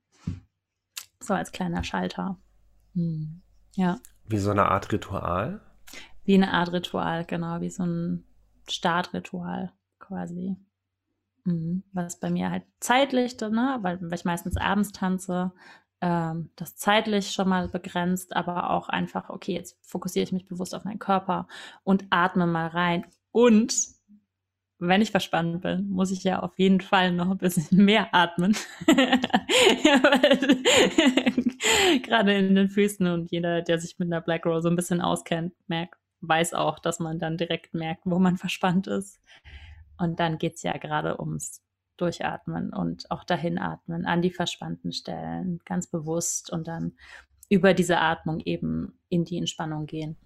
[1.19, 2.39] So als kleiner Schalter.
[2.95, 3.43] Hm.
[3.75, 3.99] Ja.
[4.25, 5.61] Wie so eine Art Ritual.
[6.25, 8.25] Wie eine Art Ritual, genau, wie so ein
[8.73, 10.57] Startritual quasi.
[11.45, 11.83] Mhm.
[11.93, 15.53] Was bei mir halt zeitlich, ne, weil, weil ich meistens abends tanze,
[16.01, 20.75] ähm, das zeitlich schon mal begrenzt, aber auch einfach, okay, jetzt fokussiere ich mich bewusst
[20.75, 21.47] auf meinen Körper
[21.85, 23.05] und atme mal rein.
[23.33, 23.75] Und
[24.79, 28.57] wenn ich verspannt bin, muss ich ja auf jeden Fall noch ein bisschen mehr atmen.
[32.03, 35.03] Gerade in den Füßen und jeder, der sich mit einer Black Roll so ein bisschen
[35.03, 39.21] auskennt, merkt, weiß auch, dass man dann direkt merkt, wo man verspannt ist.
[39.99, 41.63] Und dann geht es ja gerade ums
[41.97, 46.93] Durchatmen und auch dahin atmen, an die verspannten Stellen, ganz bewusst und dann
[47.51, 50.17] über diese Atmung eben in die Entspannung gehen.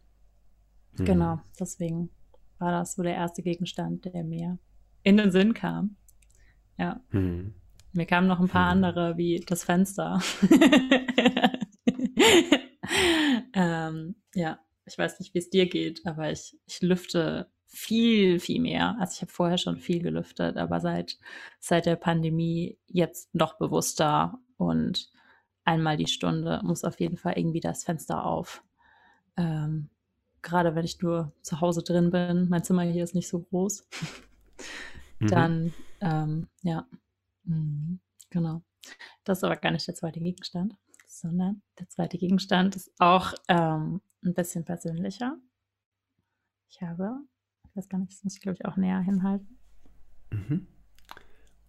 [0.96, 1.04] Hm.
[1.04, 2.11] Genau, deswegen
[2.59, 4.59] war das so der erste Gegenstand, der mir
[5.02, 5.96] in den Sinn kam.
[6.78, 7.00] Ja.
[7.11, 7.54] Hm.
[7.92, 8.85] Mir kamen noch ein paar Hm.
[8.85, 10.20] andere, wie das Fenster.
[13.54, 18.61] ähm, ja, ich weiß nicht, wie es dir geht, aber ich, ich lüfte viel, viel
[18.61, 18.97] mehr.
[19.01, 21.18] Also ich habe vorher schon viel gelüftet, aber seit,
[21.59, 25.11] seit der Pandemie jetzt noch bewusster und
[25.64, 28.62] einmal die Stunde muss auf jeden Fall irgendwie das Fenster auf.
[29.37, 29.88] Ähm,
[30.42, 33.88] Gerade wenn ich nur zu Hause drin bin, mein Zimmer hier ist nicht so groß,
[35.20, 35.29] Mhm.
[35.29, 36.87] dann ähm, ja,
[37.47, 38.62] Mhm, genau.
[39.25, 40.77] Das ist aber gar nicht der zweite Gegenstand,
[41.20, 45.37] sondern der zweite Gegenstand ist auch ähm, ein bisschen persönlicher.
[46.68, 47.18] Ich habe,
[47.68, 49.59] ich weiß gar nicht, das muss ich glaube ich auch näher hinhalten.
[50.31, 50.66] Mhm.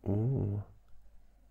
[0.01, 0.61] Oh.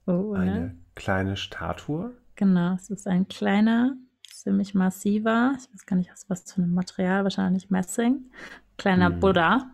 [0.07, 0.79] Oh, Eine ne?
[0.95, 2.17] kleine Statue.
[2.37, 3.97] Genau, es ist ein kleiner,
[4.31, 8.31] ziemlich massiver, ich weiß gar nicht, aus was für einem Material, wahrscheinlich Messing,
[8.77, 9.21] kleiner Hm.
[9.21, 9.71] Buddha.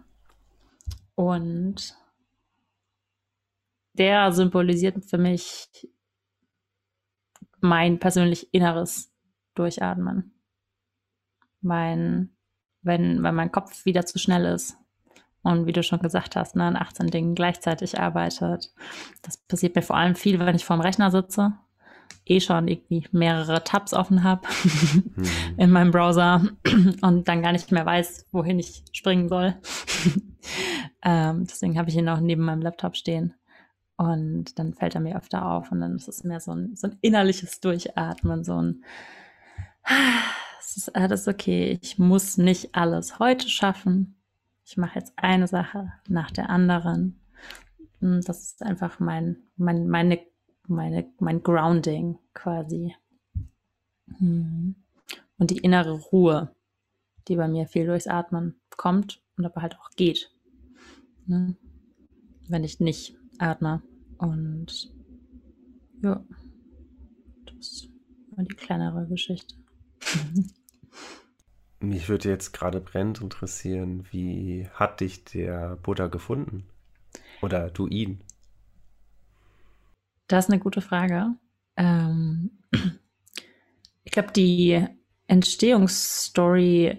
[1.14, 1.96] Und
[3.94, 5.88] der symbolisiert für mich
[7.61, 9.12] mein persönlich inneres
[9.55, 10.33] Durchatmen.
[11.61, 12.31] Mein,
[12.83, 14.77] wenn, wenn mein Kopf wieder zu schnell ist
[15.42, 18.73] und wie du schon gesagt hast, ne, an 18 Dingen gleichzeitig arbeitet.
[19.23, 21.53] Das passiert mir vor allem viel, wenn ich vorm Rechner sitze,
[22.27, 24.46] eh schon irgendwie mehrere Tabs offen habe
[25.14, 25.25] Hm.
[25.57, 26.42] in meinem Browser
[27.03, 29.55] und dann gar nicht mehr weiß, wohin ich springen soll.
[31.03, 33.35] ähm, deswegen habe ich ihn auch neben meinem Laptop stehen.
[34.00, 36.86] Und dann fällt er mir öfter auf und dann ist es mehr so ein, so
[36.86, 38.82] ein innerliches Durchatmen, so ein,
[40.58, 44.16] es ist alles okay, ich muss nicht alles heute schaffen.
[44.64, 47.20] Ich mache jetzt eine Sache nach der anderen.
[48.00, 50.18] Und Das ist einfach mein, mein, meine,
[50.66, 52.96] meine, mein Grounding quasi.
[54.18, 54.76] Mhm.
[55.36, 56.54] Und die innere Ruhe,
[57.28, 60.30] die bei mir viel durchs Atmen kommt und aber halt auch geht.
[61.26, 61.54] Ne?
[62.48, 63.82] Wenn ich nicht atme.
[64.20, 64.92] Und
[66.02, 66.22] ja,
[67.46, 67.88] das
[68.33, 69.54] war die kleinere Geschichte.
[71.80, 76.66] Mich würde jetzt gerade brennend interessieren, wie hat dich der Buddha gefunden?
[77.40, 78.22] Oder du ihn?
[80.26, 81.35] Das ist eine gute Frage.
[81.78, 82.50] Ähm,
[84.04, 84.87] ich glaube, die
[85.28, 86.98] Entstehungsstory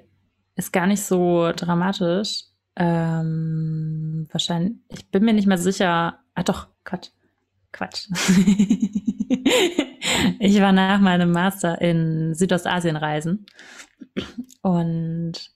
[0.55, 2.45] ist gar nicht so dramatisch.
[2.75, 6.19] Ähm, wahrscheinlich, ich bin mir nicht mehr sicher.
[6.33, 7.09] Ah, doch, Quatsch.
[7.71, 8.07] Quatsch.
[10.39, 13.45] ich war nach meinem Master in Südostasien reisen
[14.61, 15.51] und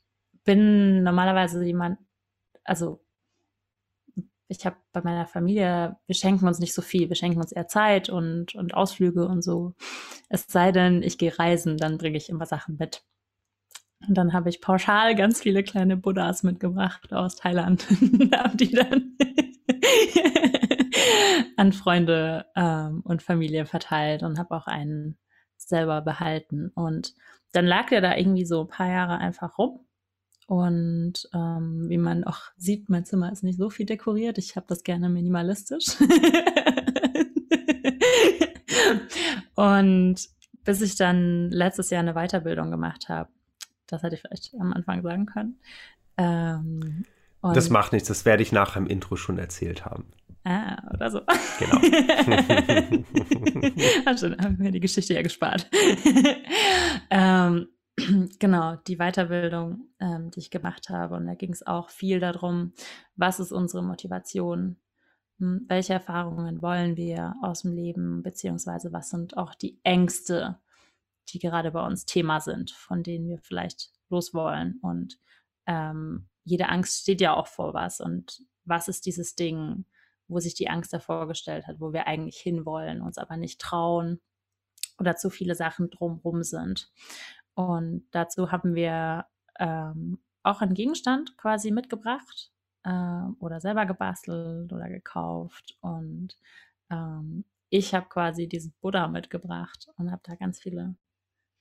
[0.46, 2.00] bin normalerweise jemand,
[2.64, 3.02] also
[4.48, 7.68] ich habe bei meiner Familie, wir schenken uns nicht so viel, wir schenken uns eher
[7.68, 9.74] Zeit und, und Ausflüge und so.
[10.30, 13.04] Es sei denn, ich gehe reisen, dann bringe ich immer Sachen mit.
[14.08, 17.86] Und dann habe ich pauschal ganz viele kleine Buddhas mitgebracht aus Thailand.
[18.34, 19.18] habe die dann
[21.58, 25.18] an Freunde ähm, und Familie verteilt und habe auch einen
[25.58, 26.72] selber behalten.
[26.76, 27.14] Und
[27.52, 29.80] dann lag der da irgendwie so ein paar Jahre einfach rum.
[30.48, 34.38] Und ähm, wie man auch sieht, mein Zimmer ist nicht so viel dekoriert.
[34.38, 35.86] Ich habe das gerne minimalistisch.
[39.56, 40.16] und
[40.64, 43.30] bis ich dann letztes Jahr eine Weiterbildung gemacht habe,
[43.88, 45.60] das hätte ich vielleicht am Anfang sagen können.
[46.18, 47.06] Ähm,
[47.42, 50.06] das macht nichts, das werde ich nachher im Intro schon erzählt haben.
[50.46, 51.22] Ah, oder so.
[51.60, 51.80] Genau.
[54.18, 55.68] Schon, haben wir die Geschichte ja gespart.
[57.10, 57.68] ähm,
[58.40, 61.16] genau, die Weiterbildung, ähm, die ich gemacht habe.
[61.16, 62.74] Und da ging es auch viel darum,
[63.16, 64.78] was ist unsere Motivation?
[65.40, 68.22] Hm, welche Erfahrungen wollen wir aus dem Leben?
[68.22, 70.60] Beziehungsweise was sind auch die Ängste,
[71.26, 74.80] die gerade bei uns Thema sind, von denen wir vielleicht los wollen?
[74.82, 75.18] Und
[75.66, 78.00] ähm, jede Angst steht ja auch vor was.
[78.00, 79.86] Und was ist dieses Ding,
[80.28, 84.22] wo sich die Angst davor gestellt hat, wo wir eigentlich hinwollen, uns aber nicht trauen
[85.00, 86.92] oder zu viele Sachen drumrum sind.
[87.54, 89.26] Und dazu haben wir
[89.60, 92.52] ähm, auch einen Gegenstand quasi mitgebracht
[92.84, 95.78] äh, oder selber gebastelt oder gekauft.
[95.82, 96.38] Und
[96.90, 100.96] ähm, ich habe quasi diesen Buddha mitgebracht und habe da ganz viele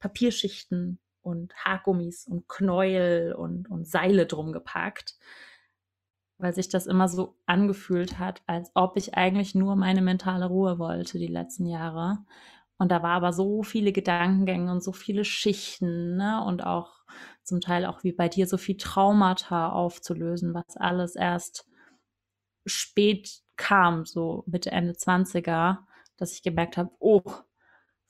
[0.04, 5.16] Papierschichten und Haargummis und Knäuel und, und Seile drum gepackt,
[6.36, 10.78] weil sich das immer so angefühlt hat, als ob ich eigentlich nur meine mentale Ruhe
[10.78, 12.18] wollte die letzten Jahre.
[12.76, 16.44] Und da war aber so viele Gedankengänge und so viele Schichten, ne?
[16.44, 16.92] Und auch
[17.42, 21.66] zum Teil auch wie bei dir so viel Traumata aufzulösen, was alles erst
[22.66, 25.78] spät kam, so Mitte, Ende 20er,
[26.18, 27.22] dass ich gemerkt habe, oh,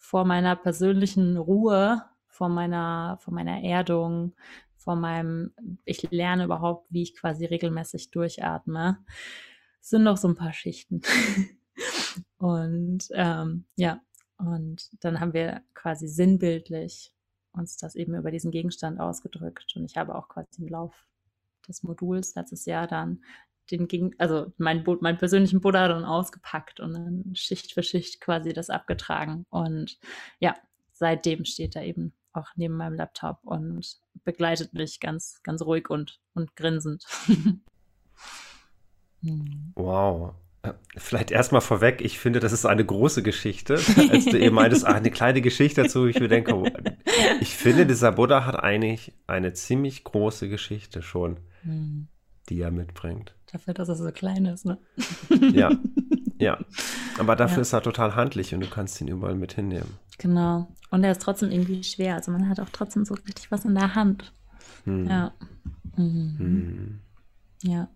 [0.04, 4.34] vor meiner persönlichen Ruhe, vor meiner, vor meiner Erdung,
[4.76, 5.54] vor meinem,
[5.86, 8.98] ich lerne überhaupt, wie ich quasi regelmäßig durchatme,
[9.80, 11.00] sind noch so ein paar Schichten.
[12.36, 14.02] und ähm, ja,
[14.36, 17.14] und dann haben wir quasi sinnbildlich
[17.52, 19.72] uns das eben über diesen Gegenstand ausgedrückt.
[19.74, 20.94] Und ich habe auch quasi im Lauf
[21.66, 23.24] des Moduls letztes Jahr dann
[23.70, 28.52] den Gegen also mein, meinen persönlichen Buddha dann ausgepackt und dann Schicht für Schicht quasi
[28.52, 29.46] das abgetragen.
[29.50, 29.98] Und
[30.38, 30.54] ja,
[30.92, 36.20] seitdem steht er eben auch neben meinem Laptop und begleitet mich ganz, ganz ruhig und,
[36.34, 37.06] und grinsend.
[39.22, 39.72] hm.
[39.74, 40.34] Wow.
[40.96, 43.74] Vielleicht erstmal vorweg, ich finde, das ist eine große Geschichte.
[44.10, 46.72] Als du eben meintest, ach, eine kleine Geschichte dazu, ich mir denke,
[47.40, 52.08] ich finde, dieser Buddha hat eigentlich eine ziemlich große Geschichte schon, hm.
[52.48, 53.34] die er mitbringt.
[53.54, 54.78] Dafür, dass er so klein ist, ne?
[55.52, 55.70] Ja,
[56.40, 56.58] ja.
[57.20, 57.62] Aber dafür ja.
[57.62, 59.96] ist er total handlich und du kannst ihn überall mit hinnehmen.
[60.18, 60.66] Genau.
[60.90, 62.16] Und er ist trotzdem irgendwie schwer.
[62.16, 64.32] Also man hat auch trotzdem so richtig was in der Hand.
[64.86, 65.06] Hm.
[65.06, 65.34] Ja.
[65.96, 66.34] Mhm.
[66.36, 67.00] Hm.
[67.62, 67.88] Ja.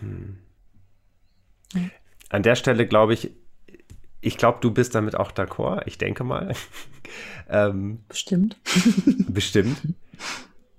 [0.00, 0.36] Hm.
[2.28, 3.30] An der Stelle glaube ich,
[4.20, 5.84] ich glaube, du bist damit auch d'accord.
[5.86, 6.54] Ich denke mal.
[7.48, 8.58] ähm, bestimmt.
[9.28, 9.78] bestimmt.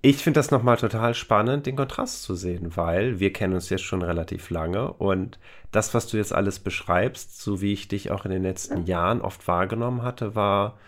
[0.04, 3.84] Ich finde das nochmal total spannend, den Kontrast zu sehen, weil wir kennen uns jetzt
[3.84, 5.38] schon relativ lange und
[5.72, 9.22] das, was du jetzt alles beschreibst, so wie ich dich auch in den letzten Jahren
[9.22, 10.80] oft wahrgenommen hatte, war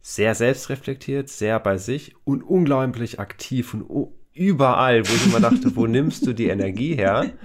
[0.00, 5.86] sehr selbstreflektiert, sehr bei sich und unglaublich aktiv und überall, wo ich immer dachte, wo
[5.86, 7.30] nimmst du die Energie her?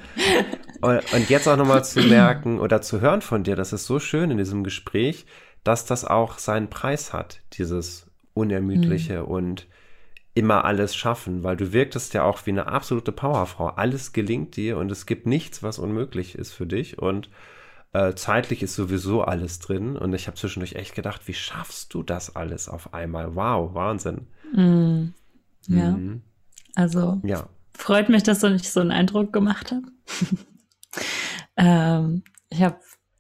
[0.82, 4.00] Und, und jetzt auch nochmal zu merken oder zu hören von dir, das ist so
[4.00, 5.26] schön in diesem Gespräch,
[5.64, 9.28] dass das auch seinen Preis hat, dieses Unermüdliche mhm.
[9.30, 9.68] und
[10.34, 13.68] immer alles schaffen, weil du wirktest ja auch wie eine absolute Powerfrau.
[13.68, 17.30] Alles gelingt dir und es gibt nichts, was unmöglich ist für dich und
[17.94, 22.02] äh, zeitlich ist sowieso alles drin und ich habe zwischendurch echt gedacht, wie schaffst du
[22.02, 23.36] das alles auf einmal?
[23.36, 24.28] Wow, Wahnsinn.
[24.52, 25.10] Mm,
[25.68, 25.92] ja.
[25.92, 26.24] Mhm.
[26.74, 27.48] Also ja.
[27.78, 30.36] freut mich, dass du nicht so einen Eindruck gemacht hast.
[31.58, 32.78] ähm, ich habe,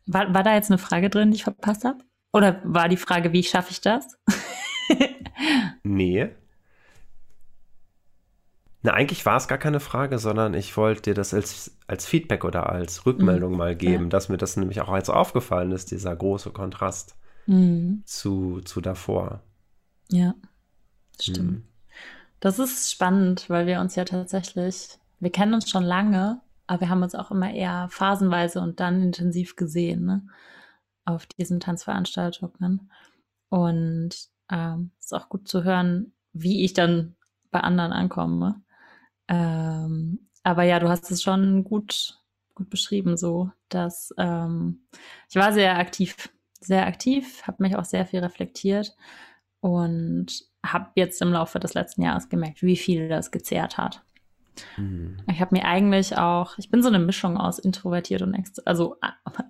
[0.07, 1.99] war, war da jetzt eine Frage drin, die ich verpasst habe?
[2.31, 4.17] Oder war die Frage, wie schaffe ich das?
[5.83, 6.29] nee.
[8.85, 12.43] Na, eigentlich war es gar keine Frage, sondern ich wollte dir das als, als Feedback
[12.43, 13.57] oder als Rückmeldung mhm.
[13.57, 14.09] mal geben, ja.
[14.09, 17.15] dass mir das nämlich auch als aufgefallen ist, dieser große Kontrast
[17.45, 18.03] mhm.
[18.05, 19.41] zu, zu davor.
[20.09, 20.35] Ja,
[21.19, 21.51] stimmt.
[21.51, 21.63] Mhm.
[22.41, 26.89] Das ist spannend, weil wir uns ja tatsächlich, wir kennen uns schon lange, aber wir
[26.89, 30.27] haben uns auch immer eher phasenweise und dann intensiv gesehen, ne?
[31.05, 32.91] Auf diesen Tanzveranstaltungen.
[33.47, 37.15] Und ähm, ist auch gut zu hören, wie ich dann
[37.51, 38.61] bei anderen ankomme.
[39.27, 42.19] Ähm, aber ja, du hast es schon gut,
[42.55, 44.87] gut beschrieben, so dass ähm,
[45.29, 48.95] ich war sehr aktiv, sehr aktiv, habe mich auch sehr viel reflektiert
[49.61, 50.27] und
[50.65, 54.03] habe jetzt im Laufe des letzten Jahres gemerkt, wie viel das gezehrt hat.
[54.77, 55.17] Mhm.
[55.31, 58.97] Ich habe mir eigentlich auch, ich bin so eine Mischung aus introvertiert und extro, also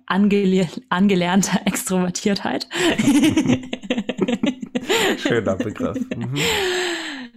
[0.06, 2.68] angele angelernter Extrovertiertheit.
[5.18, 5.98] Schöner Begriff.
[6.16, 6.38] Mhm.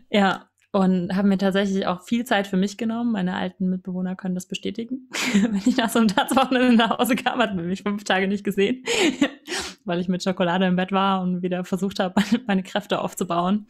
[0.09, 3.11] Ja, und habe mir tatsächlich auch viel Zeit für mich genommen.
[3.11, 5.09] Meine alten Mitbewohner können das bestätigen.
[5.33, 8.43] Wenn ich nach so einem Tanzwochenende nach Hause kam, hat man mich fünf Tage nicht
[8.43, 8.83] gesehen,
[9.85, 13.65] weil ich mit Schokolade im Bett war und wieder versucht habe, meine Kräfte aufzubauen.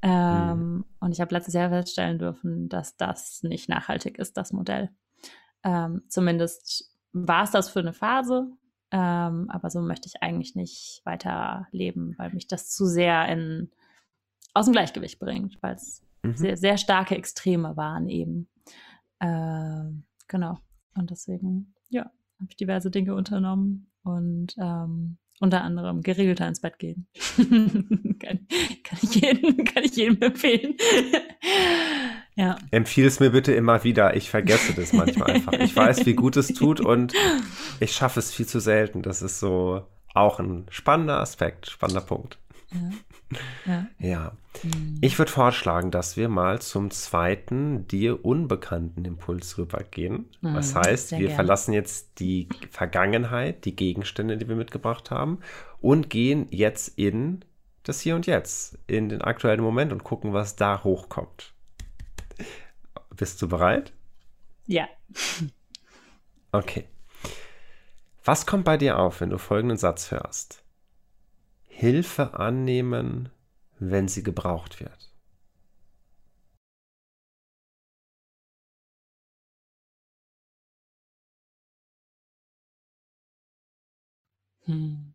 [0.00, 0.84] Ähm, mhm.
[1.00, 4.88] Und ich habe letztes Jahr feststellen dürfen, dass das nicht nachhaltig ist, das Modell.
[5.64, 8.46] Ähm, zumindest war es das für eine Phase,
[8.90, 13.70] ähm, aber so möchte ich eigentlich nicht weiterleben, weil mich das zu sehr in,
[14.54, 16.36] aus dem Gleichgewicht bringt, weil es mhm.
[16.36, 18.48] sehr, sehr starke Extreme waren eben.
[19.20, 19.84] Äh,
[20.28, 20.58] genau.
[20.94, 26.78] Und deswegen, ja, habe ich diverse Dinge unternommen und ähm, unter anderem geregelter ins Bett
[26.78, 27.06] gehen.
[28.18, 28.46] kann,
[28.84, 30.74] kann, ich jedem, kann ich jedem empfehlen.
[32.34, 32.56] ja.
[32.70, 34.16] Empfiehl es mir bitte immer wieder.
[34.16, 35.52] Ich vergesse das manchmal einfach.
[35.52, 37.12] Ich weiß, wie gut es tut und
[37.80, 39.02] ich schaffe es viel zu selten.
[39.02, 39.82] Das ist so
[40.14, 42.38] auch ein spannender Aspekt, spannender Punkt.
[42.72, 42.90] Ja.
[43.66, 43.86] Ja.
[43.98, 44.32] ja.
[44.62, 44.98] Mhm.
[45.00, 50.30] Ich würde vorschlagen, dass wir mal zum zweiten dir unbekannten Impuls rübergehen.
[50.40, 51.34] Mhm, Was heißt, wir gern.
[51.34, 55.40] verlassen jetzt die Vergangenheit, die Gegenstände, die wir mitgebracht haben,
[55.80, 57.44] und gehen jetzt in
[57.82, 61.52] das Hier und Jetzt, in den aktuellen Moment und gucken, was da hochkommt.
[63.16, 63.92] Bist du bereit?
[64.66, 64.86] Ja.
[66.52, 66.84] Okay.
[68.24, 70.62] Was kommt bei dir auf, wenn du folgenden Satz hörst?
[71.80, 73.28] Hilfe annehmen,
[73.78, 75.12] wenn sie gebraucht wird.
[84.66, 85.12] Hm.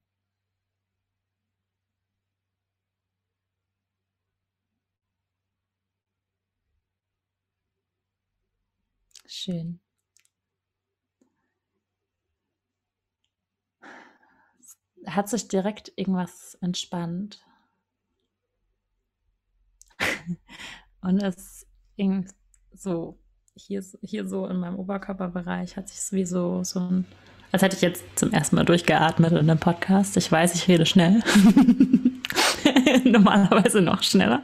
[9.27, 9.82] Schön.
[15.07, 17.39] Hat sich direkt irgendwas entspannt.
[21.01, 21.65] Und es
[21.97, 22.27] ging
[22.73, 23.19] so,
[23.55, 27.05] hier, hier so in meinem Oberkörperbereich hat sich wie so, so ein,
[27.51, 30.17] als hätte ich jetzt zum ersten Mal durchgeatmet in einem Podcast.
[30.17, 31.21] Ich weiß, ich rede schnell.
[33.05, 34.41] Normalerweise noch schneller.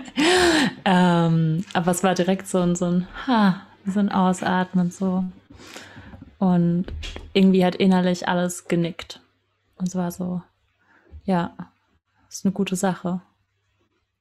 [0.84, 5.24] ähm, aber es war direkt so ein, so ein, ha, so ein Ausatmen so.
[6.38, 6.86] Und
[7.32, 9.21] irgendwie hat innerlich alles genickt.
[9.82, 10.40] Und es war so,
[11.24, 11.56] ja,
[12.28, 13.20] ist eine gute Sache.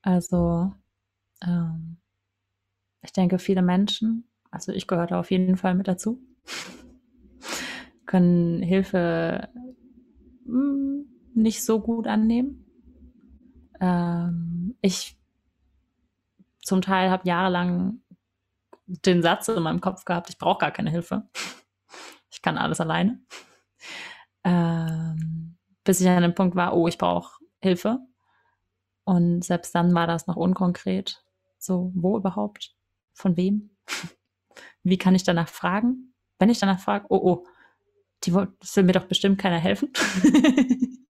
[0.01, 0.73] Also
[1.45, 1.97] ähm,
[3.03, 6.19] ich denke, viele Menschen, also ich gehöre da auf jeden Fall mit dazu,
[8.07, 9.49] können Hilfe
[10.45, 11.05] hm,
[11.35, 12.65] nicht so gut annehmen.
[13.79, 15.15] Ähm, ich
[16.63, 18.01] zum Teil habe jahrelang
[18.87, 21.29] den Satz in meinem Kopf gehabt, ich brauche gar keine Hilfe.
[22.33, 23.19] Ich kann alles alleine.
[24.43, 25.30] Ähm,
[25.83, 27.99] bis ich an dem Punkt war, oh, ich brauche Hilfe.
[29.03, 31.23] Und selbst dann war das noch unkonkret.
[31.57, 32.75] So, wo überhaupt?
[33.13, 33.71] Von wem?
[34.83, 36.13] Wie kann ich danach fragen?
[36.39, 37.47] Wenn ich danach frage, oh, oh,
[38.23, 39.91] die das will mir doch bestimmt keiner helfen.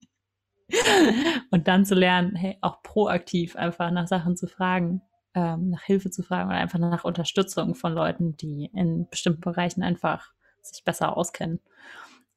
[1.51, 5.01] und dann zu lernen, hey, auch proaktiv einfach nach Sachen zu fragen,
[5.33, 9.83] ähm, nach Hilfe zu fragen oder einfach nach Unterstützung von Leuten, die in bestimmten Bereichen
[9.83, 11.59] einfach sich besser auskennen.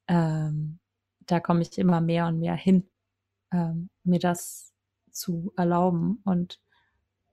[0.07, 0.79] Ähm,
[1.27, 2.87] da komme ich immer mehr und mehr hin,
[3.51, 4.73] ähm, mir das
[5.11, 6.21] zu erlauben.
[6.25, 6.59] Und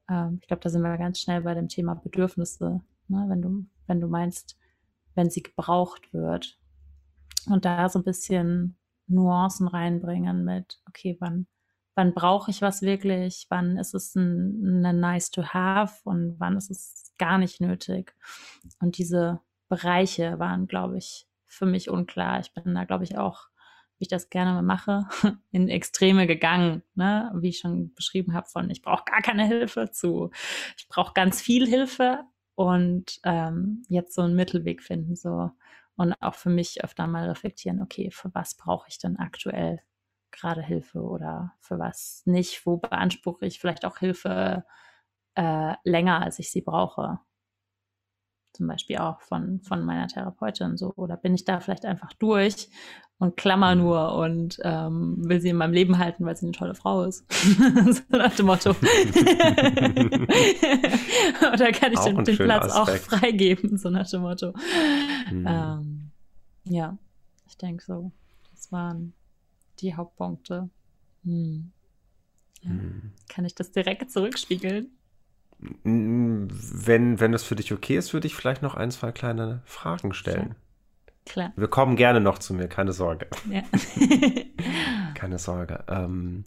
[0.09, 2.80] ähm, ich glaube, da sind wir ganz schnell bei dem Thema Bedürfnisse.
[3.09, 3.24] Ne?
[3.28, 4.59] Wenn du, wenn du meinst,
[5.14, 6.59] wenn sie gebraucht wird.
[7.47, 8.76] Und da so ein bisschen
[9.09, 11.47] Nuancen reinbringen mit, okay, wann,
[11.95, 16.57] wann brauche ich was wirklich, wann ist es ein, ein nice to have und wann
[16.57, 18.14] ist es gar nicht nötig.
[18.80, 22.40] Und diese Bereiche waren, glaube ich, für mich unklar.
[22.40, 23.49] Ich bin da, glaube ich, auch,
[24.03, 25.07] wie ich das gerne mache,
[25.53, 27.31] in Extreme gegangen, ne?
[27.37, 30.31] wie ich schon beschrieben habe, von ich brauche gar keine Hilfe zu
[30.77, 32.25] ich brauche ganz viel Hilfe
[32.57, 35.53] und ähm, jetzt so einen Mittelweg finden, so
[35.95, 39.79] und auch für mich öfter mal reflektieren, okay, für was brauche ich denn aktuell
[40.33, 42.67] gerade Hilfe oder für was nicht?
[42.67, 44.65] Wo beanspruche ich vielleicht auch Hilfe
[45.37, 47.21] äh, länger, als ich sie brauche?
[48.53, 50.93] Zum Beispiel auch von, von meiner Therapeutin so.
[50.95, 52.69] Oder bin ich da vielleicht einfach durch
[53.19, 53.83] und klammer mhm.
[53.83, 57.25] nur und ähm, will sie in meinem Leben halten, weil sie eine tolle Frau ist.
[57.33, 58.71] so nach dem Motto.
[61.53, 62.75] Oder kann ich den, den Platz Aspekt.
[62.75, 62.89] auch
[63.19, 64.53] freigeben, so nach dem Motto.
[65.31, 65.47] Mhm.
[65.49, 66.11] Ähm,
[66.65, 66.99] ja,
[67.47, 68.11] ich denke so.
[68.51, 69.13] Das waren
[69.79, 70.69] die Hauptpunkte.
[71.25, 71.73] Hm.
[72.63, 72.71] Ja.
[72.71, 73.13] Hm.
[73.29, 74.91] Kann ich das direkt zurückspiegeln?
[75.85, 80.13] Wenn, wenn das für dich okay ist, würde ich vielleicht noch ein, zwei kleine Fragen
[80.13, 80.55] stellen.
[80.55, 80.57] Klar.
[81.25, 81.53] Klar.
[81.55, 83.29] Wir kommen gerne noch zu mir, keine Sorge.
[83.49, 83.63] Ja.
[85.15, 85.85] keine Sorge.
[85.89, 86.45] Ähm,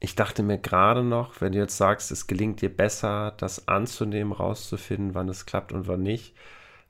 [0.00, 4.32] ich dachte mir gerade noch, wenn du jetzt sagst, es gelingt dir besser, das anzunehmen,
[4.32, 6.34] rauszufinden, wann es klappt und wann nicht.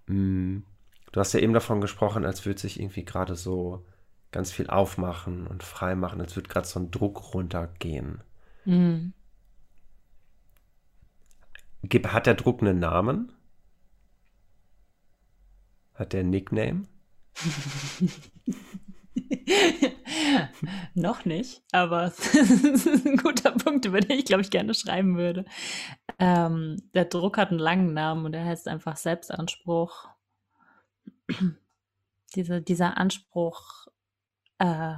[0.06, 0.62] Mh, hm,
[1.12, 3.84] du hast ja eben davon gesprochen, als würde sich irgendwie gerade so
[4.30, 8.22] ganz viel aufmachen und freimachen, als würde gerade so ein Druck runtergehen.
[8.64, 9.14] Mhm.
[11.82, 13.32] Hat der Druck einen Namen?
[15.94, 16.86] Hat der Nickname?
[20.94, 25.16] Noch nicht, aber das ist ein guter Punkt, über den ich, glaube ich, gerne schreiben
[25.16, 25.44] würde.
[26.18, 30.08] Ähm, der Druck hat einen langen Namen und er heißt einfach Selbstanspruch.
[32.34, 33.86] Diese, dieser Anspruch,
[34.58, 34.92] äh,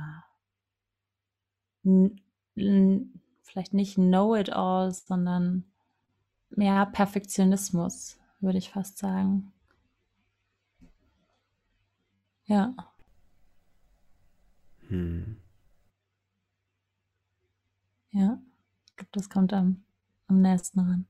[3.45, 5.70] vielleicht nicht Know-it-all, sondern
[6.51, 9.53] mehr Perfektionismus, würde ich fast sagen.
[12.47, 12.75] Ja.
[14.89, 15.37] Hm.
[18.13, 18.41] Ja,
[18.89, 19.85] ich glaube, das kommt am,
[20.27, 21.07] am nächsten ran.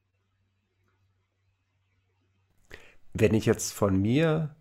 [3.14, 4.54] Wenn ich jetzt von mir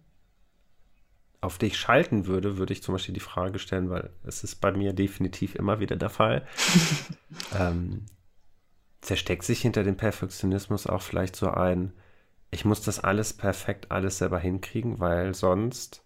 [1.41, 4.71] auf dich schalten würde, würde ich zum Beispiel die Frage stellen, weil es ist bei
[4.71, 6.47] mir definitiv immer wieder der Fall.
[7.59, 8.05] ähm,
[9.01, 11.93] zersteckt sich hinter dem Perfektionismus auch vielleicht so ein,
[12.51, 16.03] ich muss das alles perfekt, alles selber hinkriegen, weil sonst,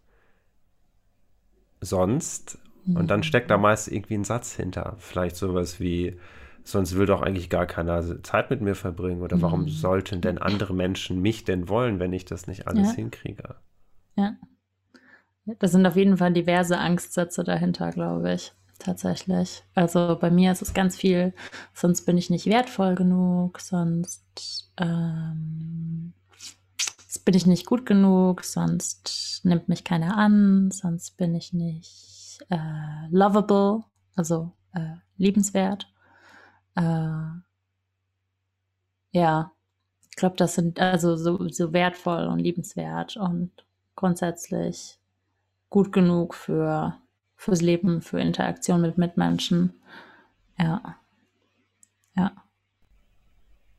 [1.81, 2.97] sonst, mhm.
[2.97, 3.23] und dann mhm.
[3.23, 4.95] steckt da meist irgendwie ein Satz hinter.
[4.99, 6.19] Vielleicht sowas wie,
[6.63, 9.69] sonst will doch eigentlich gar keiner Zeit mit mir verbringen oder warum mhm.
[9.69, 12.95] sollten denn andere Menschen mich denn wollen, wenn ich das nicht alles ja.
[12.95, 13.55] hinkriege?
[14.15, 14.35] Ja.
[15.59, 18.53] Das sind auf jeden Fall diverse Angstsätze dahinter, glaube ich.
[18.83, 19.63] Tatsächlich.
[19.75, 21.33] Also bei mir ist es ganz viel,
[21.73, 26.13] sonst bin ich nicht wertvoll genug, sonst, ähm,
[27.23, 33.07] bin ich nicht gut genug, sonst nimmt mich keiner an, sonst bin ich nicht äh,
[33.09, 35.87] lovable, also äh, liebenswert.
[36.75, 36.81] Äh,
[39.11, 39.51] ja,
[40.09, 43.51] ich glaube, das sind also so, so wertvoll und liebenswert und
[43.95, 44.99] grundsätzlich
[45.69, 46.97] gut genug für
[47.43, 49.73] fürs Leben, für Interaktion mit Mitmenschen.
[50.57, 50.95] Ja.
[52.15, 52.31] Ja.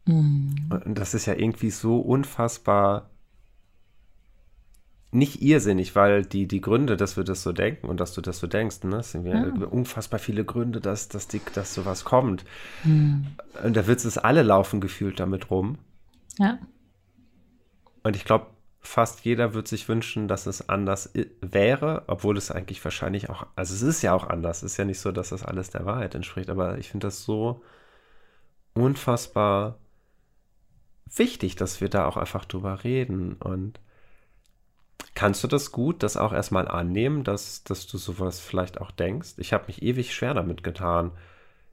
[0.04, 0.68] Mhm.
[0.86, 3.10] Das ist ja irgendwie so unfassbar
[5.12, 8.38] nicht irrsinnig, weil die, die Gründe, dass wir das so denken und dass du das
[8.38, 9.44] so denkst, ne, sind ja.
[9.44, 12.44] unfassbar viele Gründe, dass, dass, die, dass sowas kommt.
[12.82, 13.28] Hm.
[13.62, 15.78] Und da wird es alle laufen gefühlt damit rum.
[16.38, 16.58] Ja.
[18.02, 18.48] Und ich glaube,
[18.84, 23.74] fast jeder wird sich wünschen, dass es anders wäre, obwohl es eigentlich wahrscheinlich auch, also
[23.74, 24.58] es ist ja auch anders.
[24.58, 27.24] Es ist ja nicht so, dass das alles der Wahrheit entspricht, aber ich finde das
[27.24, 27.62] so
[28.74, 29.78] unfassbar
[31.06, 33.34] wichtig, dass wir da auch einfach drüber reden.
[33.34, 33.80] Und
[35.14, 39.34] kannst du das gut, das auch erstmal annehmen, dass, dass du sowas vielleicht auch denkst?
[39.38, 41.12] Ich habe mich ewig schwer damit getan,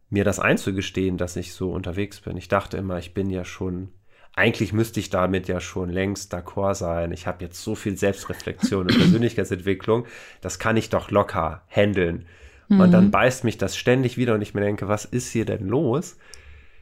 [0.09, 2.37] mir das einzugestehen, dass ich so unterwegs bin.
[2.37, 3.89] Ich dachte immer, ich bin ja schon
[4.33, 7.11] eigentlich müsste ich damit ja schon längst d'accord sein.
[7.11, 10.05] Ich habe jetzt so viel Selbstreflexion und Persönlichkeitsentwicklung,
[10.41, 12.25] das kann ich doch locker handeln.
[12.67, 12.79] Mhm.
[12.79, 15.67] Und dann beißt mich das ständig wieder und ich mir denke, was ist hier denn
[15.67, 16.17] los?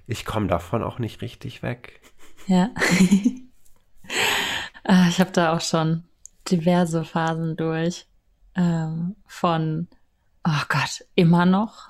[0.08, 2.02] Ich komme davon auch nicht richtig weg.
[2.48, 2.70] Ja.
[4.86, 6.04] Ah, ich habe da auch schon
[6.50, 8.08] diverse Phasen durch.
[8.56, 9.88] Ähm, von,
[10.44, 11.90] oh Gott, immer noch.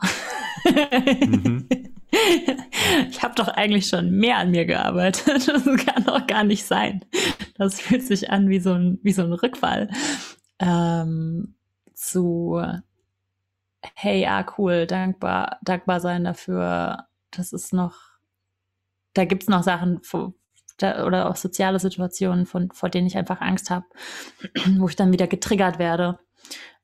[0.66, 1.70] mhm.
[2.12, 5.48] Ich habe doch eigentlich schon mehr an mir gearbeitet.
[5.48, 7.06] Das kann doch gar nicht sein.
[7.56, 9.90] Das fühlt sich an wie so ein, wie so ein Rückfall.
[10.60, 11.56] Ähm,
[11.94, 12.62] zu,
[13.96, 17.06] hey, ja, cool, dankbar, dankbar sein dafür.
[17.32, 17.96] Das ist noch,
[19.14, 20.34] da gibt's noch Sachen, wo,
[20.78, 23.86] da, oder auch soziale Situationen, von, vor denen ich einfach Angst habe,
[24.78, 26.20] wo ich dann wieder getriggert werde.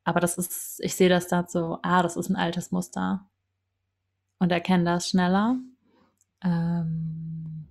[0.04, 3.28] Aber das ist, ich sehe das da so, ah, das ist ein altes Muster
[4.38, 5.56] und erkenne das schneller.
[6.42, 7.66] Ähm,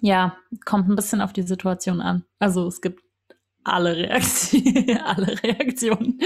[0.00, 2.24] ja, kommt ein bisschen auf die Situation an.
[2.38, 3.02] Also es gibt
[3.64, 6.20] alle, Reaktion, alle Reaktionen.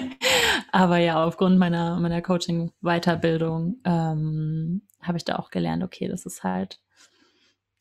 [0.72, 6.42] Aber ja, aufgrund meiner, meiner Coaching-Weiterbildung ähm, habe ich da auch gelernt, okay, das ist
[6.42, 6.80] halt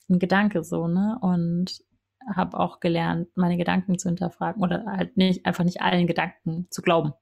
[0.10, 1.18] ein Gedanke so, ne?
[1.22, 1.84] Und
[2.36, 6.82] habe auch gelernt, meine Gedanken zu hinterfragen oder halt nicht, einfach nicht allen Gedanken zu
[6.82, 7.14] glauben,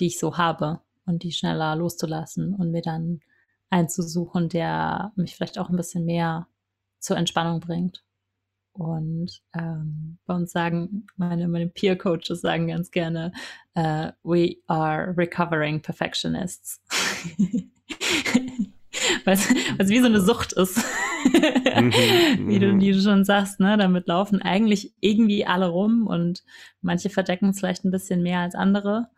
[0.00, 3.20] die ich so habe und die schneller loszulassen und mir dann
[3.70, 6.46] einzusuchen, der mich vielleicht auch ein bisschen mehr
[7.00, 8.04] zur Entspannung bringt.
[8.72, 13.32] Und ähm, bei uns sagen, meine, meine Peer-Coaches sagen ganz gerne,
[13.76, 16.80] uh, we are recovering perfectionists.
[19.24, 19.38] Weil
[19.78, 20.78] es wie so eine Sucht ist.
[21.24, 21.92] Mhm,
[22.48, 22.80] wie, du, mhm.
[22.80, 23.76] wie du schon sagst, ne?
[23.76, 26.44] Damit laufen eigentlich irgendwie alle rum und
[26.80, 29.08] manche verdecken es vielleicht ein bisschen mehr als andere.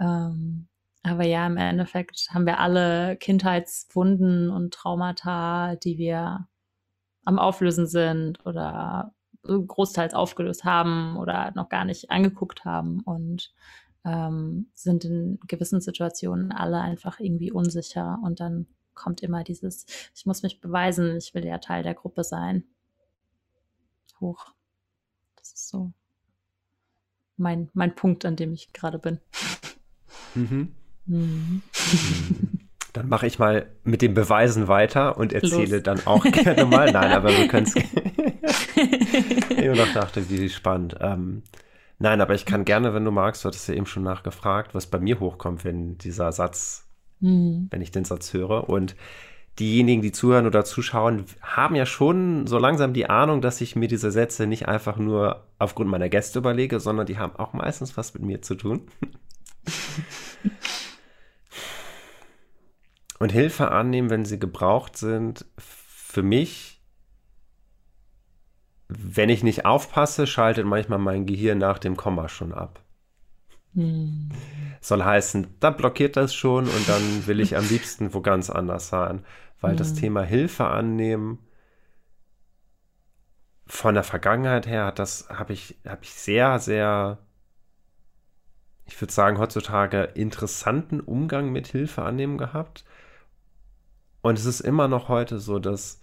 [0.00, 0.68] Ähm,
[1.06, 6.48] aber ja, im Endeffekt haben wir alle Kindheitswunden und Traumata, die wir
[7.24, 13.52] am Auflösen sind oder großteils aufgelöst haben oder noch gar nicht angeguckt haben und
[14.04, 20.26] ähm, sind in gewissen Situationen alle einfach irgendwie unsicher und dann kommt immer dieses, ich
[20.26, 22.64] muss mich beweisen, ich will ja Teil der Gruppe sein.
[24.20, 24.46] Hoch.
[25.36, 25.92] Das ist so
[27.36, 29.20] mein, mein Punkt, an dem ich gerade bin.
[30.34, 30.74] Mhm.
[31.06, 31.62] Mhm.
[32.92, 35.82] Dann mache ich mal mit den Beweisen weiter und erzähle Los.
[35.82, 36.90] dann auch gerne mal.
[36.90, 37.76] Nein, aber wir können es.
[37.76, 40.96] ich immer noch dachte, wie spannend.
[41.00, 41.42] Ähm,
[41.98, 44.86] nein, aber ich kann gerne, wenn du magst, du hattest ja eben schon nachgefragt, was
[44.86, 46.88] bei mir hochkommt, wenn dieser Satz,
[47.20, 47.66] mhm.
[47.70, 48.70] wenn ich den Satz höre.
[48.70, 48.96] Und
[49.58, 53.88] diejenigen, die zuhören oder zuschauen, haben ja schon so langsam die Ahnung, dass ich mir
[53.88, 58.14] diese Sätze nicht einfach nur aufgrund meiner Gäste überlege, sondern die haben auch meistens was
[58.14, 58.86] mit mir zu tun.
[63.18, 66.82] und Hilfe annehmen, wenn sie gebraucht sind, für mich,
[68.88, 72.80] wenn ich nicht aufpasse, schaltet manchmal mein Gehirn nach dem Komma schon ab.
[73.74, 74.30] Hm.
[74.80, 78.88] Soll heißen, da blockiert das schon und dann will ich am liebsten wo ganz anders
[78.88, 79.24] sein,
[79.60, 79.76] weil hm.
[79.76, 81.38] das Thema Hilfe annehmen
[83.66, 87.18] von der Vergangenheit her hat das habe ich habe ich sehr sehr
[88.84, 92.84] ich würde sagen heutzutage interessanten Umgang mit Hilfe annehmen gehabt
[94.26, 96.00] und es ist immer noch heute so, dass,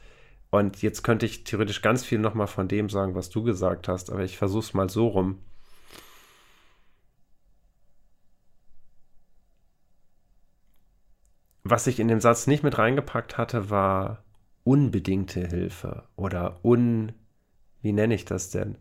[0.49, 4.09] und jetzt könnte ich theoretisch ganz viel nochmal von dem sagen, was du gesagt hast,
[4.09, 5.39] aber ich versuche es mal so rum.
[11.65, 14.23] Was ich in dem Satz nicht mit reingepackt hatte, war
[14.63, 17.11] unbedingte Hilfe oder un,
[17.81, 18.77] wie nenne ich das denn?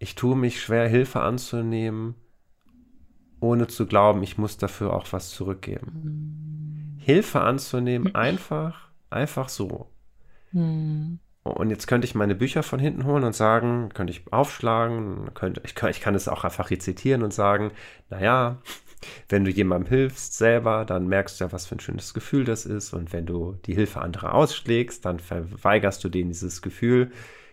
[0.00, 2.14] Ich tue mich schwer, Hilfe anzunehmen,
[3.40, 6.71] ohne zu glauben, ich muss dafür auch was zurückgeben.
[7.02, 9.88] Hilfe anzunehmen, einfach, einfach so.
[10.52, 11.18] Hm.
[11.44, 15.60] Und jetzt könnte ich meine Bücher von hinten holen und sagen, könnte ich aufschlagen, könnte,
[15.64, 17.72] ich, kann, ich kann es auch einfach rezitieren und sagen,
[18.10, 18.58] naja,
[19.28, 22.64] wenn du jemandem hilfst selber, dann merkst du ja, was für ein schönes Gefühl das
[22.64, 22.92] ist.
[22.92, 27.10] Und wenn du die Hilfe anderer ausschlägst, dann verweigerst du denen dieses Gefühl.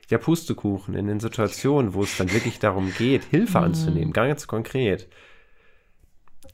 [0.09, 3.65] ja, Pustekuchen in den Situationen, wo es dann wirklich darum geht, Hilfe mhm.
[3.65, 5.07] anzunehmen, ganz konkret.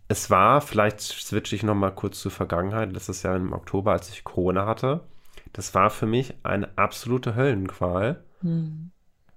[0.08, 4.24] Es war, vielleicht switche ich nochmal kurz zur Vergangenheit, letztes Jahr im Oktober, als ich
[4.24, 5.02] Corona hatte.
[5.54, 8.92] Das war für mich eine absolute Höllenqual, mhm.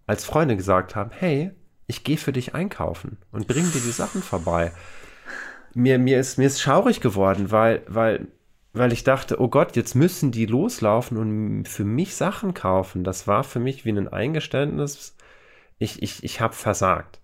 [0.06, 1.52] als Freunde gesagt haben, hey,
[1.86, 4.72] ich gehe für dich einkaufen und bringe dir die Sachen vorbei.
[5.74, 8.26] Mir, mir, ist, mir ist schaurig geworden, weil, weil
[8.72, 13.04] weil ich dachte, oh Gott, jetzt müssen die loslaufen und für mich Sachen kaufen.
[13.04, 15.16] Das war für mich wie ein Eingeständnis.
[15.78, 17.20] Ich, ich, ich habe versagt.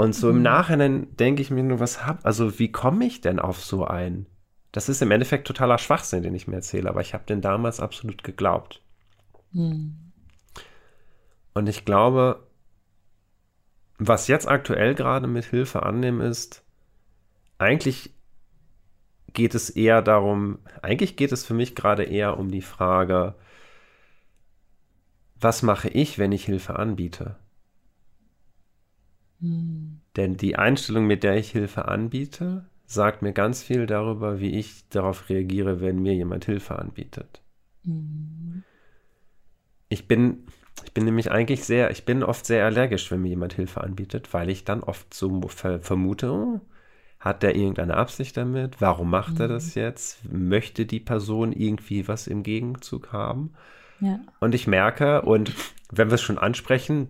[0.00, 0.36] Und so mhm.
[0.36, 3.84] im Nachhinein denke ich mir nur, was hab, also wie komme ich denn auf so
[3.84, 4.24] ein?
[4.72, 7.80] Das ist im Endeffekt totaler Schwachsinn, den ich mir erzähle, aber ich habe den damals
[7.80, 8.80] absolut geglaubt.
[9.52, 10.12] Mhm.
[11.52, 12.46] Und ich glaube,
[13.98, 16.64] was jetzt aktuell gerade mit Hilfe annehmen ist,
[17.58, 18.14] eigentlich
[19.34, 23.34] geht es eher darum, eigentlich geht es für mich gerade eher um die Frage,
[25.38, 27.36] was mache ich, wenn ich Hilfe anbiete?
[29.40, 30.00] Hm.
[30.16, 34.88] Denn die Einstellung, mit der ich Hilfe anbiete, sagt mir ganz viel darüber, wie ich
[34.88, 37.42] darauf reagiere, wenn mir jemand Hilfe anbietet.
[37.84, 38.62] Hm.
[39.88, 40.44] Ich bin,
[40.84, 44.32] ich bin nämlich eigentlich sehr, ich bin oft sehr allergisch, wenn mir jemand Hilfe anbietet,
[44.34, 46.60] weil ich dann oft so vermute, oh,
[47.20, 48.80] hat er irgendeine Absicht damit?
[48.80, 49.42] Warum macht mhm.
[49.42, 49.82] er das mhm.
[49.82, 50.32] jetzt?
[50.32, 53.52] Möchte die Person irgendwie was im Gegenzug haben?
[54.00, 54.20] Ja.
[54.40, 55.52] Und ich merke, und
[55.92, 57.08] wenn wir es schon ansprechen,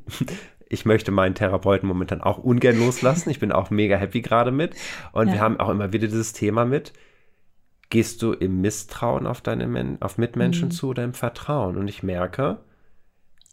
[0.70, 3.28] ich möchte meinen Therapeuten momentan auch ungern loslassen.
[3.28, 4.76] Ich bin auch mega happy gerade mit.
[5.12, 5.34] Und ja.
[5.34, 6.92] wir haben auch immer wieder dieses Thema mit.
[7.90, 10.70] Gehst du im Misstrauen auf deine Men auf Mitmenschen mhm.
[10.70, 11.76] zu oder im Vertrauen?
[11.76, 12.58] Und ich merke,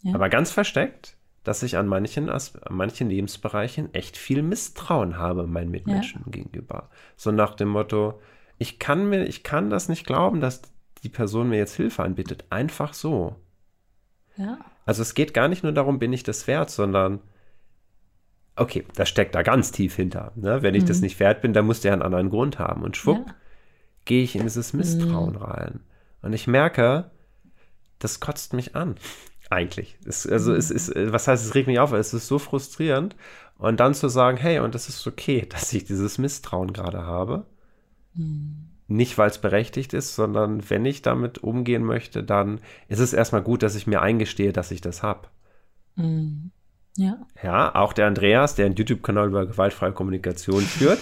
[0.03, 0.13] ja.
[0.13, 5.71] aber ganz versteckt, dass ich an manchen, an manchen Lebensbereichen echt viel Misstrauen habe meinen
[5.71, 6.31] Mitmenschen ja.
[6.31, 6.91] gegenüber.
[7.15, 8.21] So nach dem Motto,
[8.59, 10.61] ich kann mir, ich kann das nicht glauben, dass
[11.01, 12.45] die Person mir jetzt Hilfe anbietet.
[12.51, 13.35] Einfach so.
[14.35, 14.59] Ja.
[14.87, 17.19] Also es geht gar nicht nur darum, bin ich das wert, sondern
[18.55, 20.31] okay, das steckt da ganz tief hinter.
[20.35, 20.61] Ne?
[20.61, 20.87] Wenn ich mhm.
[20.87, 22.83] das nicht wert bin, dann muss der einen anderen Grund haben.
[22.83, 23.35] Und schwupp, ja.
[24.05, 25.41] gehe ich in dieses Misstrauen mhm.
[25.41, 25.79] rein.
[26.21, 27.11] Und ich merke,
[27.99, 28.95] das kotzt mich an.
[29.49, 29.97] Eigentlich.
[30.05, 33.15] Es, also es ist, was heißt, es regt mich auf, es ist so frustrierend.
[33.57, 37.45] Und dann zu sagen, hey, und es ist okay, dass ich dieses Misstrauen gerade habe.
[38.13, 38.66] Mhm.
[38.87, 43.41] Nicht, weil es berechtigt ist, sondern wenn ich damit umgehen möchte, dann ist es erstmal
[43.41, 45.27] gut, dass ich mir eingestehe, dass ich das habe.
[45.95, 46.51] Mhm.
[46.95, 47.17] Ja.
[47.43, 50.99] Ja, auch der Andreas, der einen YouTube-Kanal über gewaltfreie Kommunikation führt,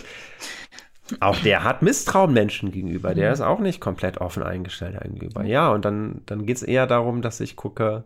[1.20, 3.14] auch der hat Misstrauen Menschen gegenüber.
[3.14, 3.34] Der mhm.
[3.34, 5.44] ist auch nicht komplett offen eingestellt gegenüber.
[5.44, 8.04] Ja, und dann, dann geht es eher darum, dass ich gucke,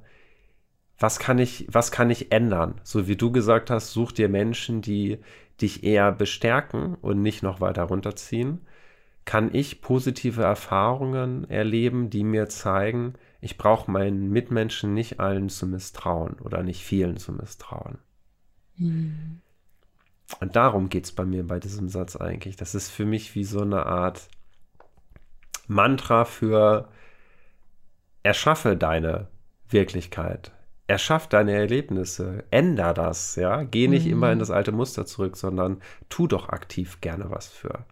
[0.99, 2.75] was kann ich, was kann ich ändern?
[2.83, 5.19] So wie du gesagt hast, such dir Menschen, die
[5.61, 8.61] dich eher bestärken und nicht noch weiter runterziehen.
[9.25, 15.67] Kann ich positive Erfahrungen erleben, die mir zeigen, ich brauche meinen Mitmenschen nicht allen zu
[15.67, 17.99] misstrauen oder nicht vielen zu misstrauen.
[18.77, 19.41] Mhm.
[20.39, 22.55] Und darum geht es bei mir bei diesem Satz eigentlich.
[22.55, 24.27] Das ist für mich wie so eine Art
[25.67, 26.89] Mantra für
[28.23, 29.27] erschaffe deine
[29.69, 30.51] Wirklichkeit
[30.89, 33.63] erschaff deine Erlebnisse, änder das, ja.
[33.63, 34.11] Geh nicht mhm.
[34.13, 37.85] immer in das alte Muster zurück, sondern tu doch aktiv gerne was für.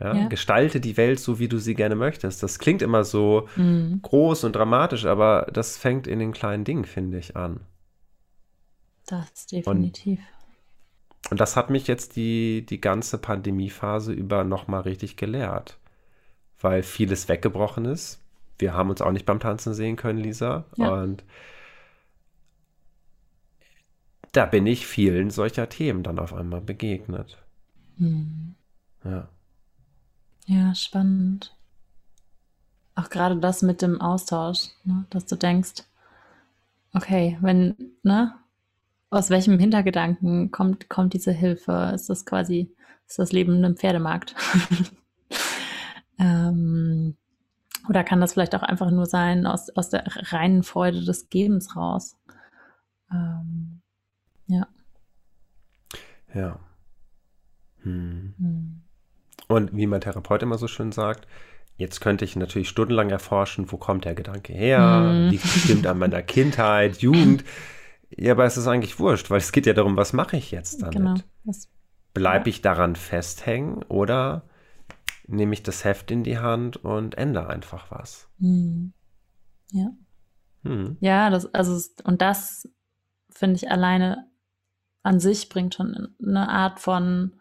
[0.00, 0.14] Ja?
[0.14, 0.28] ja?
[0.28, 2.42] Gestalte die Welt so, wie du sie gerne möchtest.
[2.42, 4.00] Das klingt immer so mhm.
[4.02, 7.60] groß und dramatisch, aber das fängt in den kleinen Dingen, finde ich, an.
[9.06, 10.18] Das definitiv.
[11.24, 15.78] Und, und das hat mich jetzt die, die ganze Pandemiephase über nochmal richtig gelehrt,
[16.60, 18.20] weil vieles weggebrochen ist.
[18.58, 20.64] Wir haben uns auch nicht beim Tanzen sehen können, Lisa.
[20.76, 21.02] Ja.
[21.02, 21.24] Und
[24.32, 27.38] da bin ich vielen solcher Themen dann auf einmal begegnet.
[27.98, 28.54] Hm.
[29.04, 29.28] Ja.
[30.48, 31.54] Ja, spannend.
[32.94, 35.04] Auch gerade das mit dem Austausch, ne?
[35.10, 35.84] dass du denkst,
[36.94, 38.34] okay, wenn, ne,
[39.10, 41.92] aus welchem Hintergedanken kommt, kommt diese Hilfe?
[41.94, 42.74] Ist das quasi,
[43.06, 44.34] ist das Leben in einem Pferdemarkt?
[46.18, 47.14] ähm,
[47.86, 51.76] oder kann das vielleicht auch einfach nur sein aus, aus der reinen Freude des Gebens
[51.76, 52.16] raus?
[53.12, 53.82] Ähm,
[54.46, 54.66] ja.
[56.32, 56.58] Ja.
[57.82, 58.34] Hm.
[58.38, 58.67] Hm.
[59.48, 61.26] Und wie mein Therapeut immer so schön sagt,
[61.76, 65.30] jetzt könnte ich natürlich stundenlang erforschen, wo kommt der Gedanke her, hm.
[65.30, 67.44] liegt bestimmt an meiner Kindheit, Jugend.
[68.10, 70.82] Ja, aber es ist eigentlich wurscht, weil es geht ja darum, was mache ich jetzt
[70.82, 70.94] damit?
[70.94, 71.14] Genau.
[72.14, 74.42] Bleibe ich daran festhängen oder
[75.26, 78.28] nehme ich das Heft in die Hand und ändere einfach was?
[78.40, 78.92] Hm.
[79.72, 79.90] Ja.
[80.64, 80.96] Hm.
[81.00, 82.68] Ja, das, also, und das
[83.30, 84.26] finde ich alleine
[85.02, 87.40] an sich bringt schon eine Art von,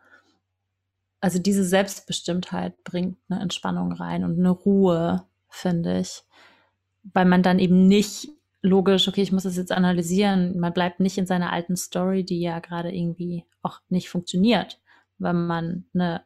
[1.20, 6.24] also diese Selbstbestimmtheit bringt eine Entspannung rein und eine Ruhe, finde ich,
[7.13, 8.30] weil man dann eben nicht
[8.61, 10.59] logisch, okay, ich muss das jetzt analysieren.
[10.59, 14.80] Man bleibt nicht in seiner alten Story, die ja gerade irgendwie auch nicht funktioniert,
[15.18, 16.24] weil man eine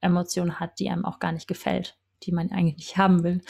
[0.00, 3.40] Emotion hat, die einem auch gar nicht gefällt, die man eigentlich nicht haben will.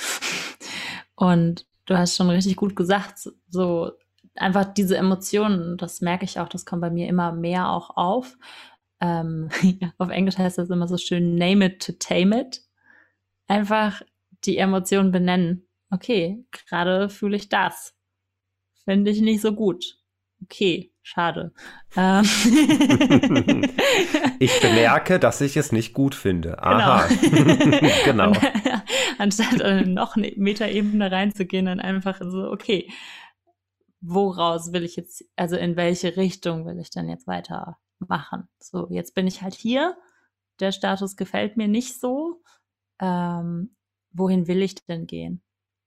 [1.14, 3.92] Und du hast schon richtig gut gesagt, so
[4.36, 8.38] einfach diese Emotionen, das merke ich auch, das kommt bei mir immer mehr auch auf.
[9.00, 9.48] Ähm,
[9.98, 12.62] auf Englisch heißt das immer so schön, name it to tame it.
[13.46, 14.02] Einfach
[14.44, 15.66] die Emotionen benennen.
[15.90, 17.94] Okay, gerade fühle ich das.
[18.84, 19.98] Finde ich nicht so gut.
[20.42, 21.52] Okay, schade.
[21.96, 22.24] Ähm.
[24.38, 26.62] ich bemerke, dass ich es nicht gut finde.
[26.62, 27.08] Aha.
[28.04, 28.32] Genau.
[28.32, 28.32] genau.
[29.18, 32.88] anstatt noch eine Metaebene reinzugehen, dann einfach so, okay,
[34.00, 37.26] woraus will ich jetzt, also in welche Richtung will ich denn jetzt
[38.00, 38.48] weitermachen?
[38.58, 39.96] So, jetzt bin ich halt hier.
[40.58, 42.42] Der Status gefällt mir nicht so.
[43.00, 43.74] Ähm,
[44.12, 45.42] wohin will ich denn gehen?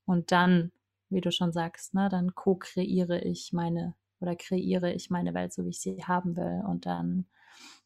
[0.05, 0.72] Und dann,
[1.09, 5.66] wie du schon sagst, ne, dann co-kreiere ich meine oder kreiere ich meine Welt so,
[5.66, 6.64] wie ich sie haben will.
[6.66, 7.28] Und dann,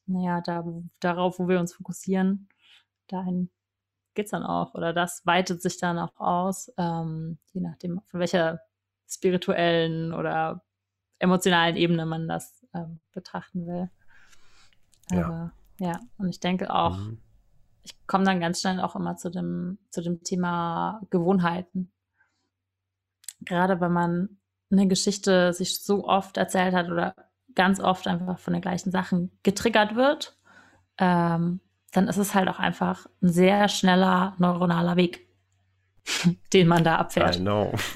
[0.05, 0.63] naja, da,
[0.99, 2.47] darauf, wo wir uns fokussieren,
[3.07, 3.49] dahin
[4.13, 4.75] geht's dann auch.
[4.75, 8.61] Oder das weitet sich dann auch aus, ähm, je nachdem, von welcher
[9.07, 10.63] spirituellen oder
[11.19, 13.89] emotionalen Ebene man das ähm, betrachten will.
[15.11, 15.87] Aber ja.
[15.87, 17.19] ja, und ich denke auch, mhm.
[17.83, 21.91] ich komme dann ganz schnell auch immer zu dem, zu dem Thema Gewohnheiten.
[23.41, 24.37] Gerade wenn man
[24.71, 27.15] eine Geschichte sich so oft erzählt hat oder
[27.55, 30.37] ganz oft einfach von den gleichen Sachen getriggert wird,
[30.97, 31.59] ähm,
[31.91, 35.26] dann ist es halt auch einfach ein sehr schneller neuronaler Weg.
[36.53, 37.35] den man da abfährt.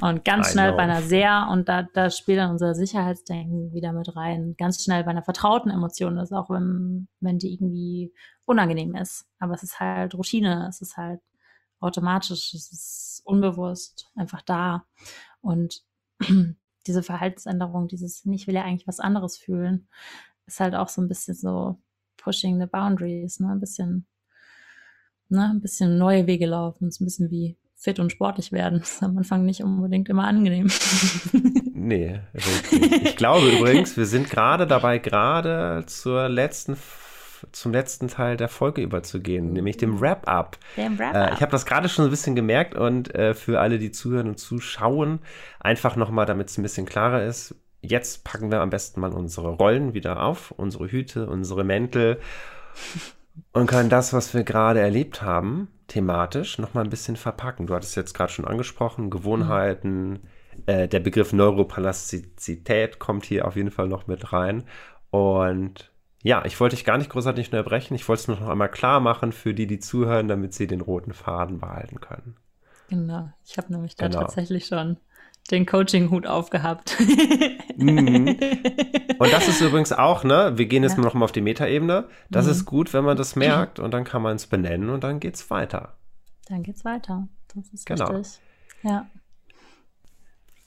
[0.02, 0.78] Und ganz I schnell know.
[0.78, 5.04] bei einer sehr, und da, da spielt dann unser Sicherheitsdenken wieder mit rein, ganz schnell
[5.04, 8.14] bei einer vertrauten Emotion ist, auch wenn, wenn die irgendwie
[8.46, 9.26] unangenehm ist.
[9.40, 11.22] Aber es ist halt Routine, es ist halt
[11.80, 14.86] automatisch, es ist unbewusst einfach da.
[15.42, 15.82] Und
[16.88, 19.88] diese Verhaltensänderung, dieses, ich will ja eigentlich was anderes fühlen,
[20.46, 21.80] ist halt auch so ein bisschen so
[22.18, 24.06] pushing the boundaries, ne, ein bisschen,
[25.30, 28.80] ne, ein bisschen neue Wege laufen, ist ein bisschen wie fit und sportlich werden.
[28.80, 30.70] Das ist am Anfang nicht unbedingt immer angenehm.
[31.74, 32.20] nee.
[33.04, 36.78] Ich glaube übrigens, wir sind gerade dabei, gerade zur letzten
[37.52, 40.60] zum letzten Teil der Folge überzugehen, nämlich dem Wrap-up.
[40.76, 43.90] Wrap äh, ich habe das gerade schon ein bisschen gemerkt und äh, für alle, die
[43.90, 45.18] zuhören und zuschauen,
[45.60, 49.50] einfach nochmal, damit es ein bisschen klarer ist, jetzt packen wir am besten mal unsere
[49.50, 52.20] Rollen wieder auf, unsere Hüte, unsere Mäntel
[53.54, 57.68] und können das, was wir gerade erlebt haben, thematisch nochmal ein bisschen verpacken.
[57.68, 60.20] Du hattest jetzt gerade schon angesprochen, Gewohnheiten,
[60.66, 64.64] äh, der Begriff Neuroplastizität kommt hier auf jeden Fall noch mit rein.
[65.10, 65.92] Und
[66.24, 67.96] ja, ich wollte dich gar nicht großartig unterbrechen.
[67.96, 70.82] Ich wollte es nur noch einmal klar machen für die, die zuhören, damit sie den
[70.82, 72.36] roten Faden behalten können.
[72.90, 74.22] Genau, ich habe nämlich da genau.
[74.22, 74.98] tatsächlich schon
[75.50, 76.98] den Coaching-Hut aufgehabt.
[77.78, 78.28] mhm.
[79.20, 80.54] Und das ist übrigens auch, ne?
[80.56, 81.04] Wir gehen jetzt ja.
[81.04, 82.06] noch mal auf die Metaebene.
[82.30, 82.52] Das mhm.
[82.52, 85.50] ist gut, wenn man das merkt und dann kann man es benennen und dann geht's
[85.50, 85.96] weiter.
[86.48, 87.28] Dann geht's weiter.
[87.54, 88.12] Das ist genau.
[88.12, 88.40] richtig.
[88.84, 89.08] Ja.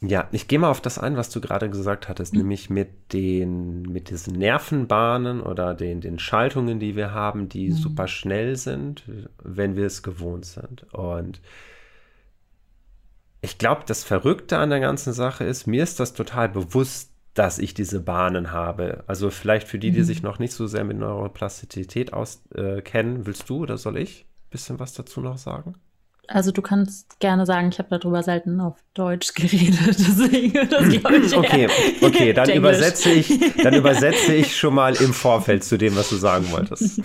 [0.00, 2.40] Ja, ich gehe mal auf das ein, was du gerade gesagt hattest, mhm.
[2.40, 7.74] nämlich mit den, mit diesen Nervenbahnen oder den, den Schaltungen, die wir haben, die mhm.
[7.74, 9.04] super schnell sind,
[9.42, 10.84] wenn wir es gewohnt sind.
[10.92, 11.40] Und
[13.44, 17.58] ich glaube, das Verrückte an der ganzen Sache ist, mir ist das total bewusst, dass
[17.58, 19.04] ich diese Bahnen habe.
[19.06, 20.04] Also vielleicht für die, die mhm.
[20.04, 24.50] sich noch nicht so sehr mit Neuroplastizität auskennen, äh, willst du oder soll ich ein
[24.50, 25.74] bisschen was dazu noch sagen?
[26.26, 31.36] Also du kannst gerne sagen, ich habe darüber selten auf Deutsch geredet, deswegen das ich
[31.36, 31.68] Okay,
[32.00, 33.28] okay, dann übersetze ich,
[33.62, 37.02] dann übersetze ich schon mal im Vorfeld zu dem, was du sagen wolltest.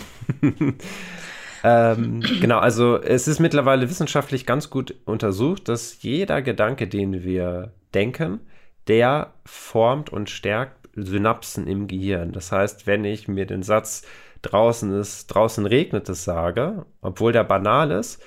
[1.64, 7.74] Ähm, genau, also es ist mittlerweile wissenschaftlich ganz gut untersucht, dass jeder Gedanke, den wir
[7.94, 8.40] denken,
[8.88, 12.32] der formt und stärkt Synapsen im Gehirn.
[12.32, 14.04] Das heißt, wenn ich mir den Satz
[14.42, 18.22] draußen ist, draußen regnet es sage, obwohl der banal ist,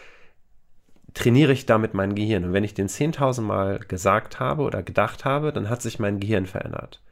[1.14, 2.44] trainiere ich damit mein Gehirn.
[2.44, 6.20] Und wenn ich den 10.000 Mal gesagt habe oder gedacht habe, dann hat sich mein
[6.20, 7.02] Gehirn verändert.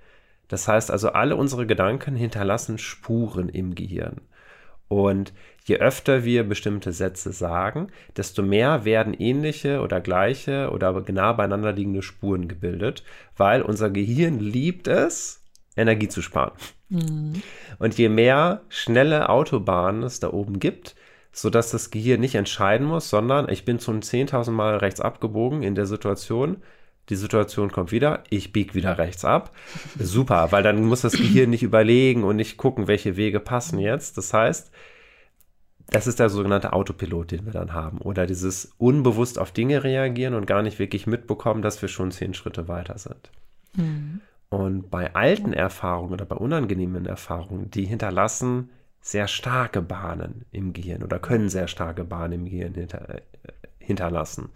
[0.49, 4.21] Das heißt also, alle unsere Gedanken hinterlassen Spuren im Gehirn.
[4.89, 5.33] Und
[5.64, 11.72] je öfter wir bestimmte Sätze sagen, desto mehr werden ähnliche oder gleiche oder genau beieinander
[11.72, 13.04] liegende Spuren gebildet,
[13.36, 15.42] weil unser Gehirn liebt es,
[15.76, 16.52] Energie zu sparen.
[16.88, 17.42] Mhm.
[17.78, 20.96] Und je mehr schnelle Autobahnen es da oben gibt,
[21.32, 25.74] sodass das Gehirn nicht entscheiden muss, sondern ich bin schon 10.000 Mal rechts abgebogen in
[25.74, 26.56] der Situation,
[27.08, 29.52] die Situation kommt wieder, ich biege wieder rechts ab.
[29.98, 34.16] Super, weil dann muss das Gehirn nicht überlegen und nicht gucken, welche Wege passen jetzt.
[34.16, 34.70] Das heißt,
[35.91, 37.99] das ist der sogenannte Autopilot, den wir dann haben.
[37.99, 42.34] Oder dieses unbewusst auf Dinge reagieren und gar nicht wirklich mitbekommen, dass wir schon zehn
[42.34, 43.30] Schritte weiter sind.
[43.76, 44.20] Mhm.
[44.49, 48.70] Und bei alten Erfahrungen oder bei unangenehmen Erfahrungen, die hinterlassen
[49.01, 53.20] sehr starke Bahnen im Gehirn oder können sehr starke Bahnen im Gehirn hinter, äh,
[53.78, 54.51] hinterlassen.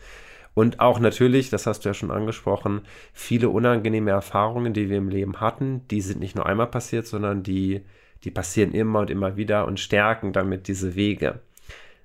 [0.55, 2.83] Und auch natürlich, das hast du ja schon angesprochen,
[3.13, 7.43] viele unangenehme Erfahrungen, die wir im Leben hatten, die sind nicht nur einmal passiert, sondern
[7.43, 7.85] die,
[8.25, 11.41] die passieren immer und immer wieder und stärken damit diese Wege.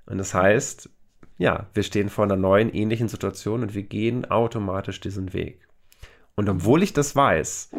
[0.06, 0.90] Und das heißt,
[1.38, 5.68] ja, wir stehen vor einer neuen, ähnlichen Situation und wir gehen automatisch diesen Weg.
[6.36, 7.72] Und obwohl ich das weiß,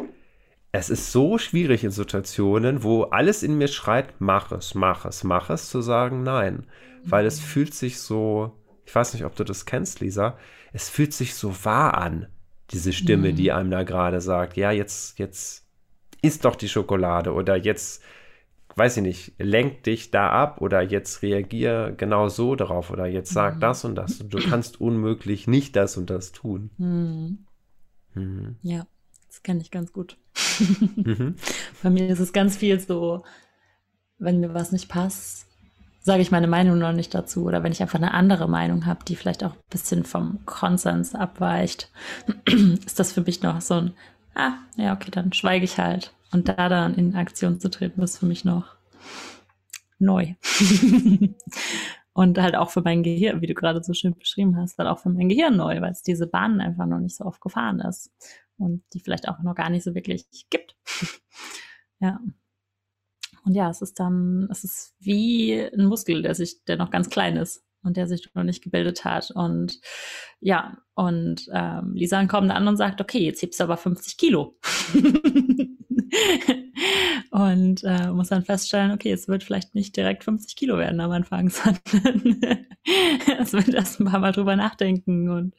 [0.71, 5.23] es ist so schwierig in Situationen, wo alles in mir schreit, mach es, mach es,
[5.23, 6.65] mach es, zu sagen nein.
[7.03, 10.37] Weil es fühlt sich so, ich weiß nicht, ob du das kennst, Lisa,
[10.73, 12.27] es fühlt sich so wahr an,
[12.71, 13.35] diese Stimme, mhm.
[13.35, 15.65] die einem da gerade sagt, ja, jetzt, jetzt
[16.21, 18.01] isst doch die Schokolade oder jetzt,
[18.75, 23.31] weiß ich nicht, lenk dich da ab oder jetzt reagier genau so darauf oder jetzt
[23.31, 23.59] sag mhm.
[23.59, 24.19] das und das.
[24.19, 26.69] Du kannst unmöglich nicht das und das tun.
[26.77, 27.45] Mhm.
[28.13, 28.55] mhm.
[28.61, 28.85] Ja,
[29.27, 30.17] das kenne ich ganz gut.
[30.95, 31.35] Mhm.
[31.83, 33.23] Bei mir ist es ganz viel so,
[34.19, 35.47] wenn mir was nicht passt,
[36.01, 37.45] sage ich meine Meinung noch nicht dazu.
[37.45, 41.15] Oder wenn ich einfach eine andere Meinung habe, die vielleicht auch ein bisschen vom Konsens
[41.15, 41.91] abweicht,
[42.85, 43.93] ist das für mich noch so ein,
[44.35, 46.13] ah, ja, okay, dann schweige ich halt.
[46.31, 48.75] Und da dann in Aktion zu treten, ist für mich noch
[49.99, 50.33] neu.
[52.13, 54.99] Und halt auch für mein Gehirn, wie du gerade so schön beschrieben hast, halt auch
[54.99, 58.11] für mein Gehirn neu, weil es diese Bahnen einfach noch nicht so oft gefahren ist
[58.57, 60.75] und die vielleicht auch noch gar nicht so wirklich gibt.
[61.99, 62.19] ja.
[63.45, 67.09] Und ja, es ist dann, es ist wie ein Muskel, der sich, der noch ganz
[67.09, 69.31] klein ist und der sich noch nicht gebildet hat.
[69.31, 69.79] Und
[70.41, 74.17] ja, und ähm, Lisa kommt dann an und sagt, okay, jetzt hebst du aber 50
[74.17, 74.59] Kilo.
[77.31, 81.11] und äh, muss dann feststellen, okay, es wird vielleicht nicht direkt 50 Kilo werden am
[81.11, 82.41] Anfang, sondern
[83.39, 85.55] es wird erst ein paar Mal drüber nachdenken und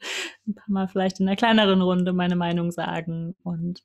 [0.47, 3.83] ein paar Mal vielleicht in einer kleineren Runde meine Meinung sagen und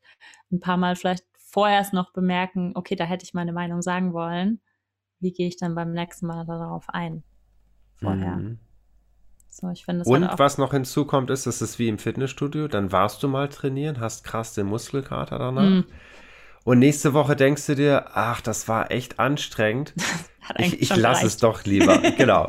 [0.52, 4.60] ein paar Mal vielleicht vorerst noch bemerken, okay, da hätte ich meine Meinung sagen wollen.
[5.20, 7.24] Wie gehe ich dann beim nächsten Mal darauf ein?
[7.96, 8.36] Vorher.
[8.36, 8.58] Mhm.
[9.48, 13.22] So, ich finde Und was noch hinzukommt, ist, es ist wie im Fitnessstudio, dann warst
[13.22, 15.68] du mal trainieren, hast krass den Muskelkater danach.
[15.68, 15.84] Mhm.
[16.68, 19.94] Und nächste Woche denkst du dir, ach, das war echt anstrengend.
[20.58, 21.96] ich ich lasse es doch lieber.
[22.18, 22.46] genau.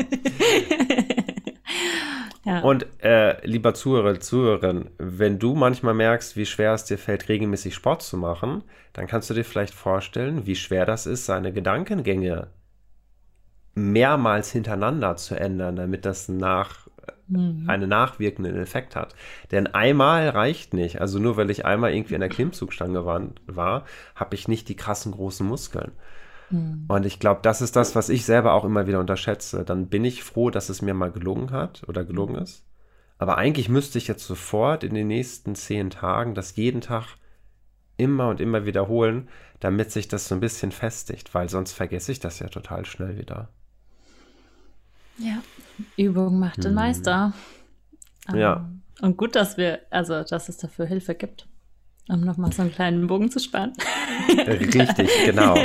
[2.44, 2.60] Ja.
[2.60, 7.74] Und äh, lieber Zuhörer, Zuhörerin, wenn du manchmal merkst, wie schwer es dir fällt, regelmäßig
[7.74, 12.48] Sport zu machen, dann kannst du dir vielleicht vorstellen, wie schwer das ist, seine Gedankengänge
[13.74, 16.89] mehrmals hintereinander zu ändern, damit das nach
[17.30, 17.70] mhm.
[17.70, 19.16] einen nachwirkenden Effekt hat.
[19.52, 21.02] Denn einmal reicht nicht.
[21.02, 24.76] Also nur weil ich einmal irgendwie in der Klimmzugstange war, war habe ich nicht die
[24.76, 25.92] krassen großen Muskeln.
[26.50, 26.86] Mhm.
[26.88, 29.64] Und ich glaube, das ist das, was ich selber auch immer wieder unterschätze.
[29.64, 32.44] Dann bin ich froh, dass es mir mal gelungen hat oder gelungen mhm.
[32.44, 32.66] ist.
[33.18, 37.18] Aber eigentlich müsste ich jetzt sofort in den nächsten zehn Tagen das jeden Tag
[37.98, 39.28] immer und immer wiederholen,
[39.60, 43.18] damit sich das so ein bisschen festigt, weil sonst vergesse ich das ja total schnell
[43.18, 43.50] wieder.
[45.20, 45.42] Ja,
[45.98, 46.76] Übung macht den hm.
[46.76, 47.34] Meister.
[48.34, 48.58] Ja.
[48.58, 51.48] Ähm, und gut, dass wir, also dass es dafür Hilfe gibt,
[52.10, 53.74] um nochmal so einen kleinen Bogen zu spannen.
[54.48, 55.58] Richtig, genau.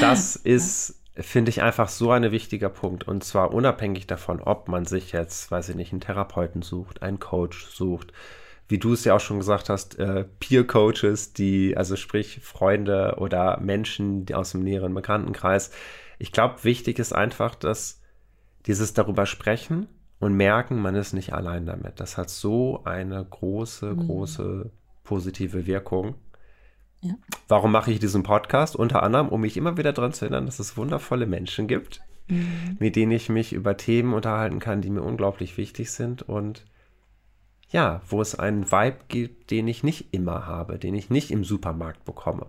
[0.00, 3.06] Das ist, finde ich, einfach so ein wichtiger Punkt.
[3.06, 7.18] Und zwar unabhängig davon, ob man sich jetzt, weiß ich nicht, einen Therapeuten sucht, einen
[7.18, 8.12] Coach sucht,
[8.68, 13.60] wie du es ja auch schon gesagt hast, äh, Peer-Coaches, die, also sprich Freunde oder
[13.60, 15.70] Menschen aus dem näheren Bekanntenkreis.
[16.18, 18.00] Ich glaube, wichtig ist einfach, dass
[18.66, 19.86] dieses darüber sprechen
[20.18, 22.00] und merken, man ist nicht allein damit.
[22.00, 24.06] Das hat so eine große, mhm.
[24.06, 24.70] große
[25.04, 26.14] positive Wirkung.
[27.00, 27.14] Ja.
[27.48, 28.74] Warum mache ich diesen Podcast?
[28.74, 32.76] Unter anderem, um mich immer wieder daran zu erinnern, dass es wundervolle Menschen gibt, mhm.
[32.78, 36.64] mit denen ich mich über Themen unterhalten kann, die mir unglaublich wichtig sind und
[37.68, 41.44] ja, wo es einen Vibe gibt, den ich nicht immer habe, den ich nicht im
[41.44, 42.46] Supermarkt bekomme.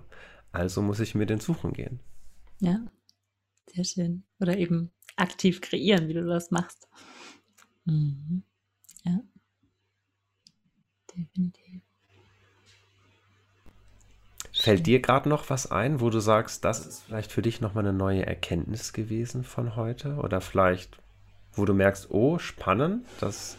[0.51, 1.99] Also muss ich mir den suchen gehen.
[2.59, 2.79] Ja,
[3.67, 4.23] sehr schön.
[4.39, 6.87] Oder eben aktiv kreieren, wie du das machst.
[7.85, 8.43] Mhm.
[9.03, 9.19] Ja,
[11.15, 11.81] definitiv.
[14.53, 17.85] Fällt dir gerade noch was ein, wo du sagst, das ist vielleicht für dich nochmal
[17.87, 20.15] eine neue Erkenntnis gewesen von heute?
[20.15, 20.97] Oder vielleicht,
[21.53, 23.55] wo du merkst, oh, spannend, das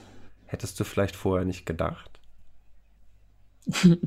[0.47, 2.11] hättest du vielleicht vorher nicht gedacht?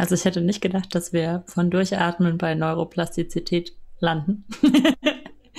[0.00, 4.44] Also ich hätte nicht gedacht, dass wir von Durchatmen bei Neuroplastizität landen.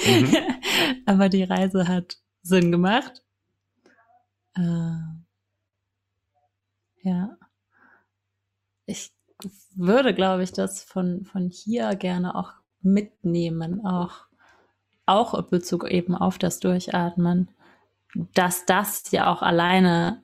[0.09, 0.35] mhm.
[1.05, 3.23] Aber die Reise hat Sinn gemacht.
[4.55, 4.99] Äh,
[7.03, 7.37] ja.
[8.85, 9.11] Ich
[9.75, 14.29] würde, glaube ich, das von, von hier gerne auch mitnehmen, auch
[15.09, 17.49] auch in Bezug eben auf das Durchatmen,
[18.35, 20.21] dass das ja auch alleine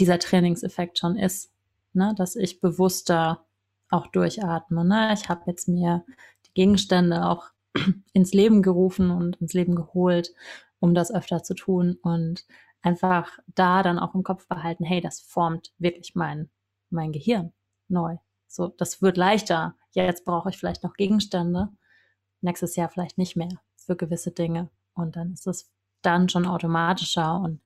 [0.00, 1.52] dieser Trainingseffekt schon ist,
[1.92, 2.14] ne?
[2.16, 3.44] dass ich bewusster
[3.90, 4.86] auch durchatme.
[4.86, 5.12] Ne?
[5.12, 6.04] Ich habe jetzt mir
[6.46, 7.50] die Gegenstände auch
[8.12, 10.32] ins Leben gerufen und ins Leben geholt,
[10.78, 12.46] um das öfter zu tun und
[12.82, 16.50] einfach da dann auch im Kopf behalten, hey, das formt wirklich mein,
[16.88, 17.52] mein Gehirn
[17.88, 18.16] neu.
[18.46, 19.76] So, das wird leichter.
[19.92, 21.68] Ja, jetzt brauche ich vielleicht noch Gegenstände.
[22.40, 24.70] Nächstes Jahr vielleicht nicht mehr für gewisse Dinge.
[24.94, 25.70] Und dann ist es
[26.02, 27.60] dann schon automatischer und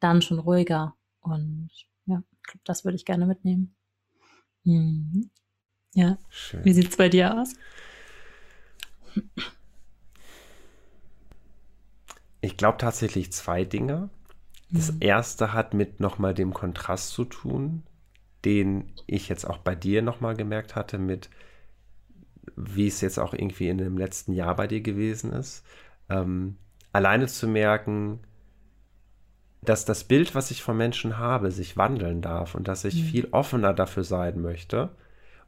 [0.00, 0.94] dann schon ruhiger.
[1.20, 1.70] Und
[2.06, 2.22] ja,
[2.64, 3.74] das würde ich gerne mitnehmen.
[4.64, 5.30] Mhm.
[5.94, 6.18] Ja.
[6.28, 6.64] Schön.
[6.64, 7.54] Wie sieht es bei dir aus?
[12.40, 14.10] Ich glaube tatsächlich zwei Dinge.
[14.70, 14.98] Das mhm.
[15.00, 17.82] erste hat mit nochmal dem Kontrast zu tun,
[18.44, 21.30] den ich jetzt auch bei dir nochmal gemerkt hatte, mit
[22.56, 25.64] wie es jetzt auch irgendwie in dem letzten Jahr bei dir gewesen ist.
[26.08, 26.56] Ähm,
[26.92, 28.20] alleine zu merken,
[29.62, 33.06] dass das Bild, was ich von Menschen habe, sich wandeln darf und dass ich mhm.
[33.06, 34.90] viel offener dafür sein möchte.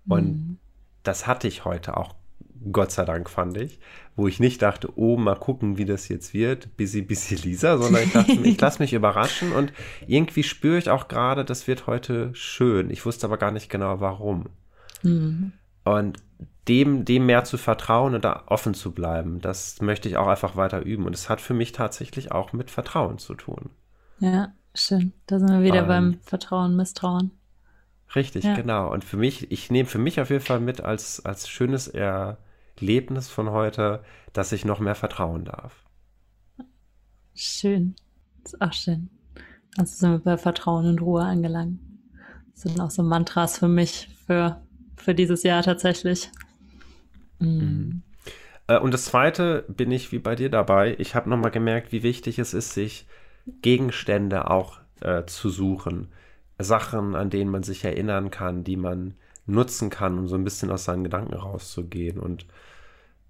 [0.07, 0.59] Und mhm.
[1.03, 2.15] das hatte ich heute auch
[2.73, 3.81] Gott sei Dank fand ich,
[4.17, 8.03] wo ich nicht dachte, oh, mal gucken, wie das jetzt wird, busy, busy Lisa, sondern
[8.03, 9.73] ich dachte, ich lasse mich überraschen und
[10.07, 12.91] irgendwie spüre ich auch gerade, das wird heute schön.
[12.91, 14.47] Ich wusste aber gar nicht genau, warum.
[15.03, 15.53] Mhm.
[15.85, 16.19] Und
[16.69, 20.57] dem, dem mehr zu vertrauen und da offen zu bleiben, das möchte ich auch einfach
[20.57, 21.07] weiter üben.
[21.07, 23.71] Und es hat für mich tatsächlich auch mit Vertrauen zu tun.
[24.19, 25.13] Ja, schön.
[25.27, 27.31] Da sind wir wieder und, beim Vertrauen, Misstrauen.
[28.15, 28.55] Richtig, ja.
[28.55, 28.93] genau.
[28.93, 32.39] Und für mich, ich nehme für mich auf jeden Fall mit als, als schönes er
[32.81, 34.03] Erlebnis von heute,
[34.33, 35.85] dass ich noch mehr vertrauen darf.
[37.35, 37.95] Schön.
[38.45, 39.11] Ist auch schön.
[39.77, 41.81] Also sind wir bei Vertrauen und Ruhe angelangt.
[42.53, 44.61] Das sind auch so Mantras für mich, für,
[44.97, 46.31] für dieses Jahr tatsächlich.
[47.39, 48.03] Mhm.
[48.67, 50.97] Äh, und das zweite bin ich wie bei dir dabei.
[50.99, 53.07] Ich habe nochmal gemerkt, wie wichtig es ist, sich
[53.63, 56.09] Gegenstände auch äh, zu suchen.
[56.59, 59.15] Sachen, an denen man sich erinnern kann, die man
[59.51, 62.19] nutzen kann, um so ein bisschen aus seinen Gedanken rauszugehen.
[62.19, 62.47] Und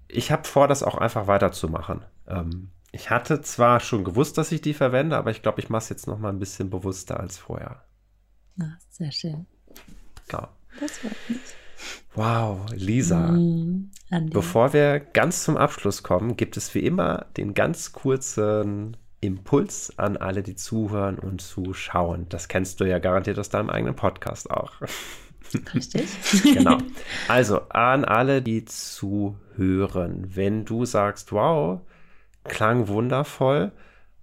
[0.08, 2.04] ich habe vor, das auch einfach weiterzumachen.
[2.26, 5.82] Ähm, ich hatte zwar schon gewusst, dass ich die verwende, aber ich glaube, ich mache
[5.82, 7.84] es jetzt noch mal ein bisschen bewusster als vorher.
[8.56, 9.46] Na, sehr schön.
[10.32, 10.48] Ja.
[10.80, 11.40] Das freut mich.
[12.14, 13.32] Wow, Lisa.
[13.32, 13.90] Mm,
[14.30, 20.16] bevor wir ganz zum Abschluss kommen, gibt es wie immer den ganz kurzen Impuls an
[20.16, 22.26] alle, die zuhören und zuschauen.
[22.28, 24.72] Das kennst du ja garantiert aus deinem eigenen Podcast auch.
[25.74, 26.09] Richtig.
[26.55, 26.78] genau.
[27.28, 31.80] Also an alle, die zuhören, wenn du sagst, wow,
[32.44, 33.72] klang wundervoll,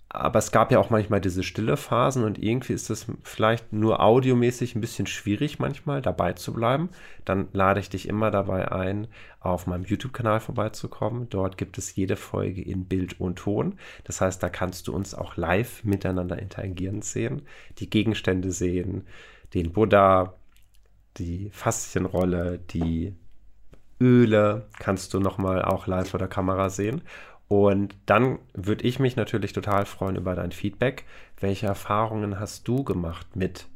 [0.10, 4.02] aber es gab ja auch manchmal diese stille Phasen und irgendwie ist es vielleicht nur
[4.02, 6.90] audiomäßig ein bisschen schwierig manchmal dabei zu bleiben.
[7.26, 9.08] Dann lade ich dich immer dabei ein,
[9.42, 11.30] auf meinem YouTube-Kanal vorbeizukommen.
[11.30, 13.78] Dort gibt es jede Folge in Bild und Ton.
[14.06, 17.42] Das heißt, da kannst du uns auch live miteinander interagieren sehen,
[17.80, 19.06] die Gegenstände sehen,
[19.54, 20.36] den Buddha,
[21.18, 23.16] die Faszienrolle, die
[24.00, 27.02] Öle kannst du nochmal auch live vor der Kamera sehen.
[27.48, 31.06] Und dann würde ich mich natürlich total freuen über dein Feedback.
[31.40, 33.68] Welche Erfahrungen hast du gemacht mit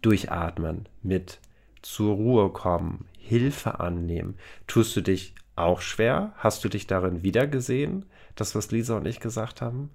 [0.00, 1.38] Durchatmen, mit
[1.82, 4.36] zur Ruhe kommen, Hilfe annehmen?
[4.66, 6.32] Tust du dich auch schwer?
[6.36, 8.06] Hast du dich darin wiedergesehen,
[8.36, 9.90] das, was Lisa und ich gesagt haben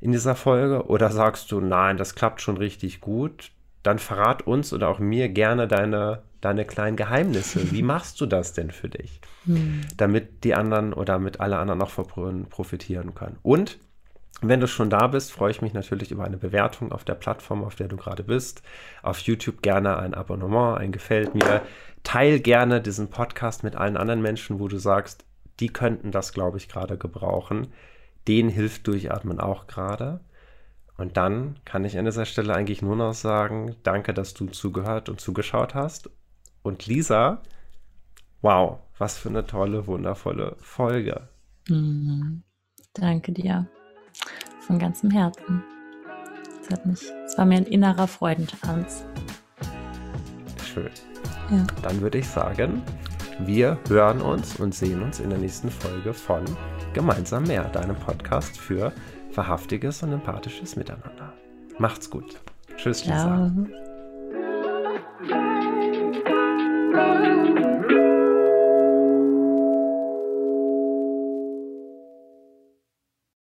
[0.00, 0.86] in dieser Folge?
[0.86, 3.50] Oder sagst du, nein, das klappt schon richtig gut?
[3.86, 7.70] Dann verrat uns oder auch mir gerne deine, deine kleinen Geheimnisse.
[7.72, 9.20] Wie machst du das denn für dich?
[9.44, 9.82] Hm.
[9.96, 11.92] Damit die anderen oder damit alle anderen auch
[12.50, 13.38] profitieren können.
[13.42, 13.78] Und
[14.42, 17.64] wenn du schon da bist, freue ich mich natürlich über eine Bewertung auf der Plattform,
[17.64, 18.62] auf der du gerade bist.
[19.02, 21.62] Auf YouTube gerne ein Abonnement, ein Gefällt mir.
[22.02, 25.24] Teil gerne diesen Podcast mit allen anderen Menschen, wo du sagst,
[25.58, 27.68] die könnten das, glaube ich, gerade gebrauchen.
[28.28, 30.20] Den hilft Durchatmen auch gerade.
[30.96, 35.08] Und dann kann ich an dieser Stelle eigentlich nur noch sagen, danke, dass du zugehört
[35.08, 36.10] und zugeschaut hast.
[36.62, 37.42] Und Lisa,
[38.40, 41.28] wow, was für eine tolle, wundervolle Folge.
[41.68, 42.42] Mhm.
[42.94, 43.66] Danke dir
[44.60, 45.62] von ganzem Herzen.
[46.62, 49.04] Es hat mich, es war mir ein innerer Freudentanz.
[50.64, 50.90] Schön.
[51.50, 51.66] Ja.
[51.82, 52.82] Dann würde ich sagen,
[53.40, 56.44] wir hören uns und sehen uns in der nächsten Folge von
[56.94, 58.92] Gemeinsam mehr, deinem Podcast für
[59.36, 61.32] wahrhaftiges und empathisches Miteinander.
[61.78, 62.40] Macht's gut.
[62.76, 63.50] Tschüss, Lisa.
[63.66, 63.85] Ciao.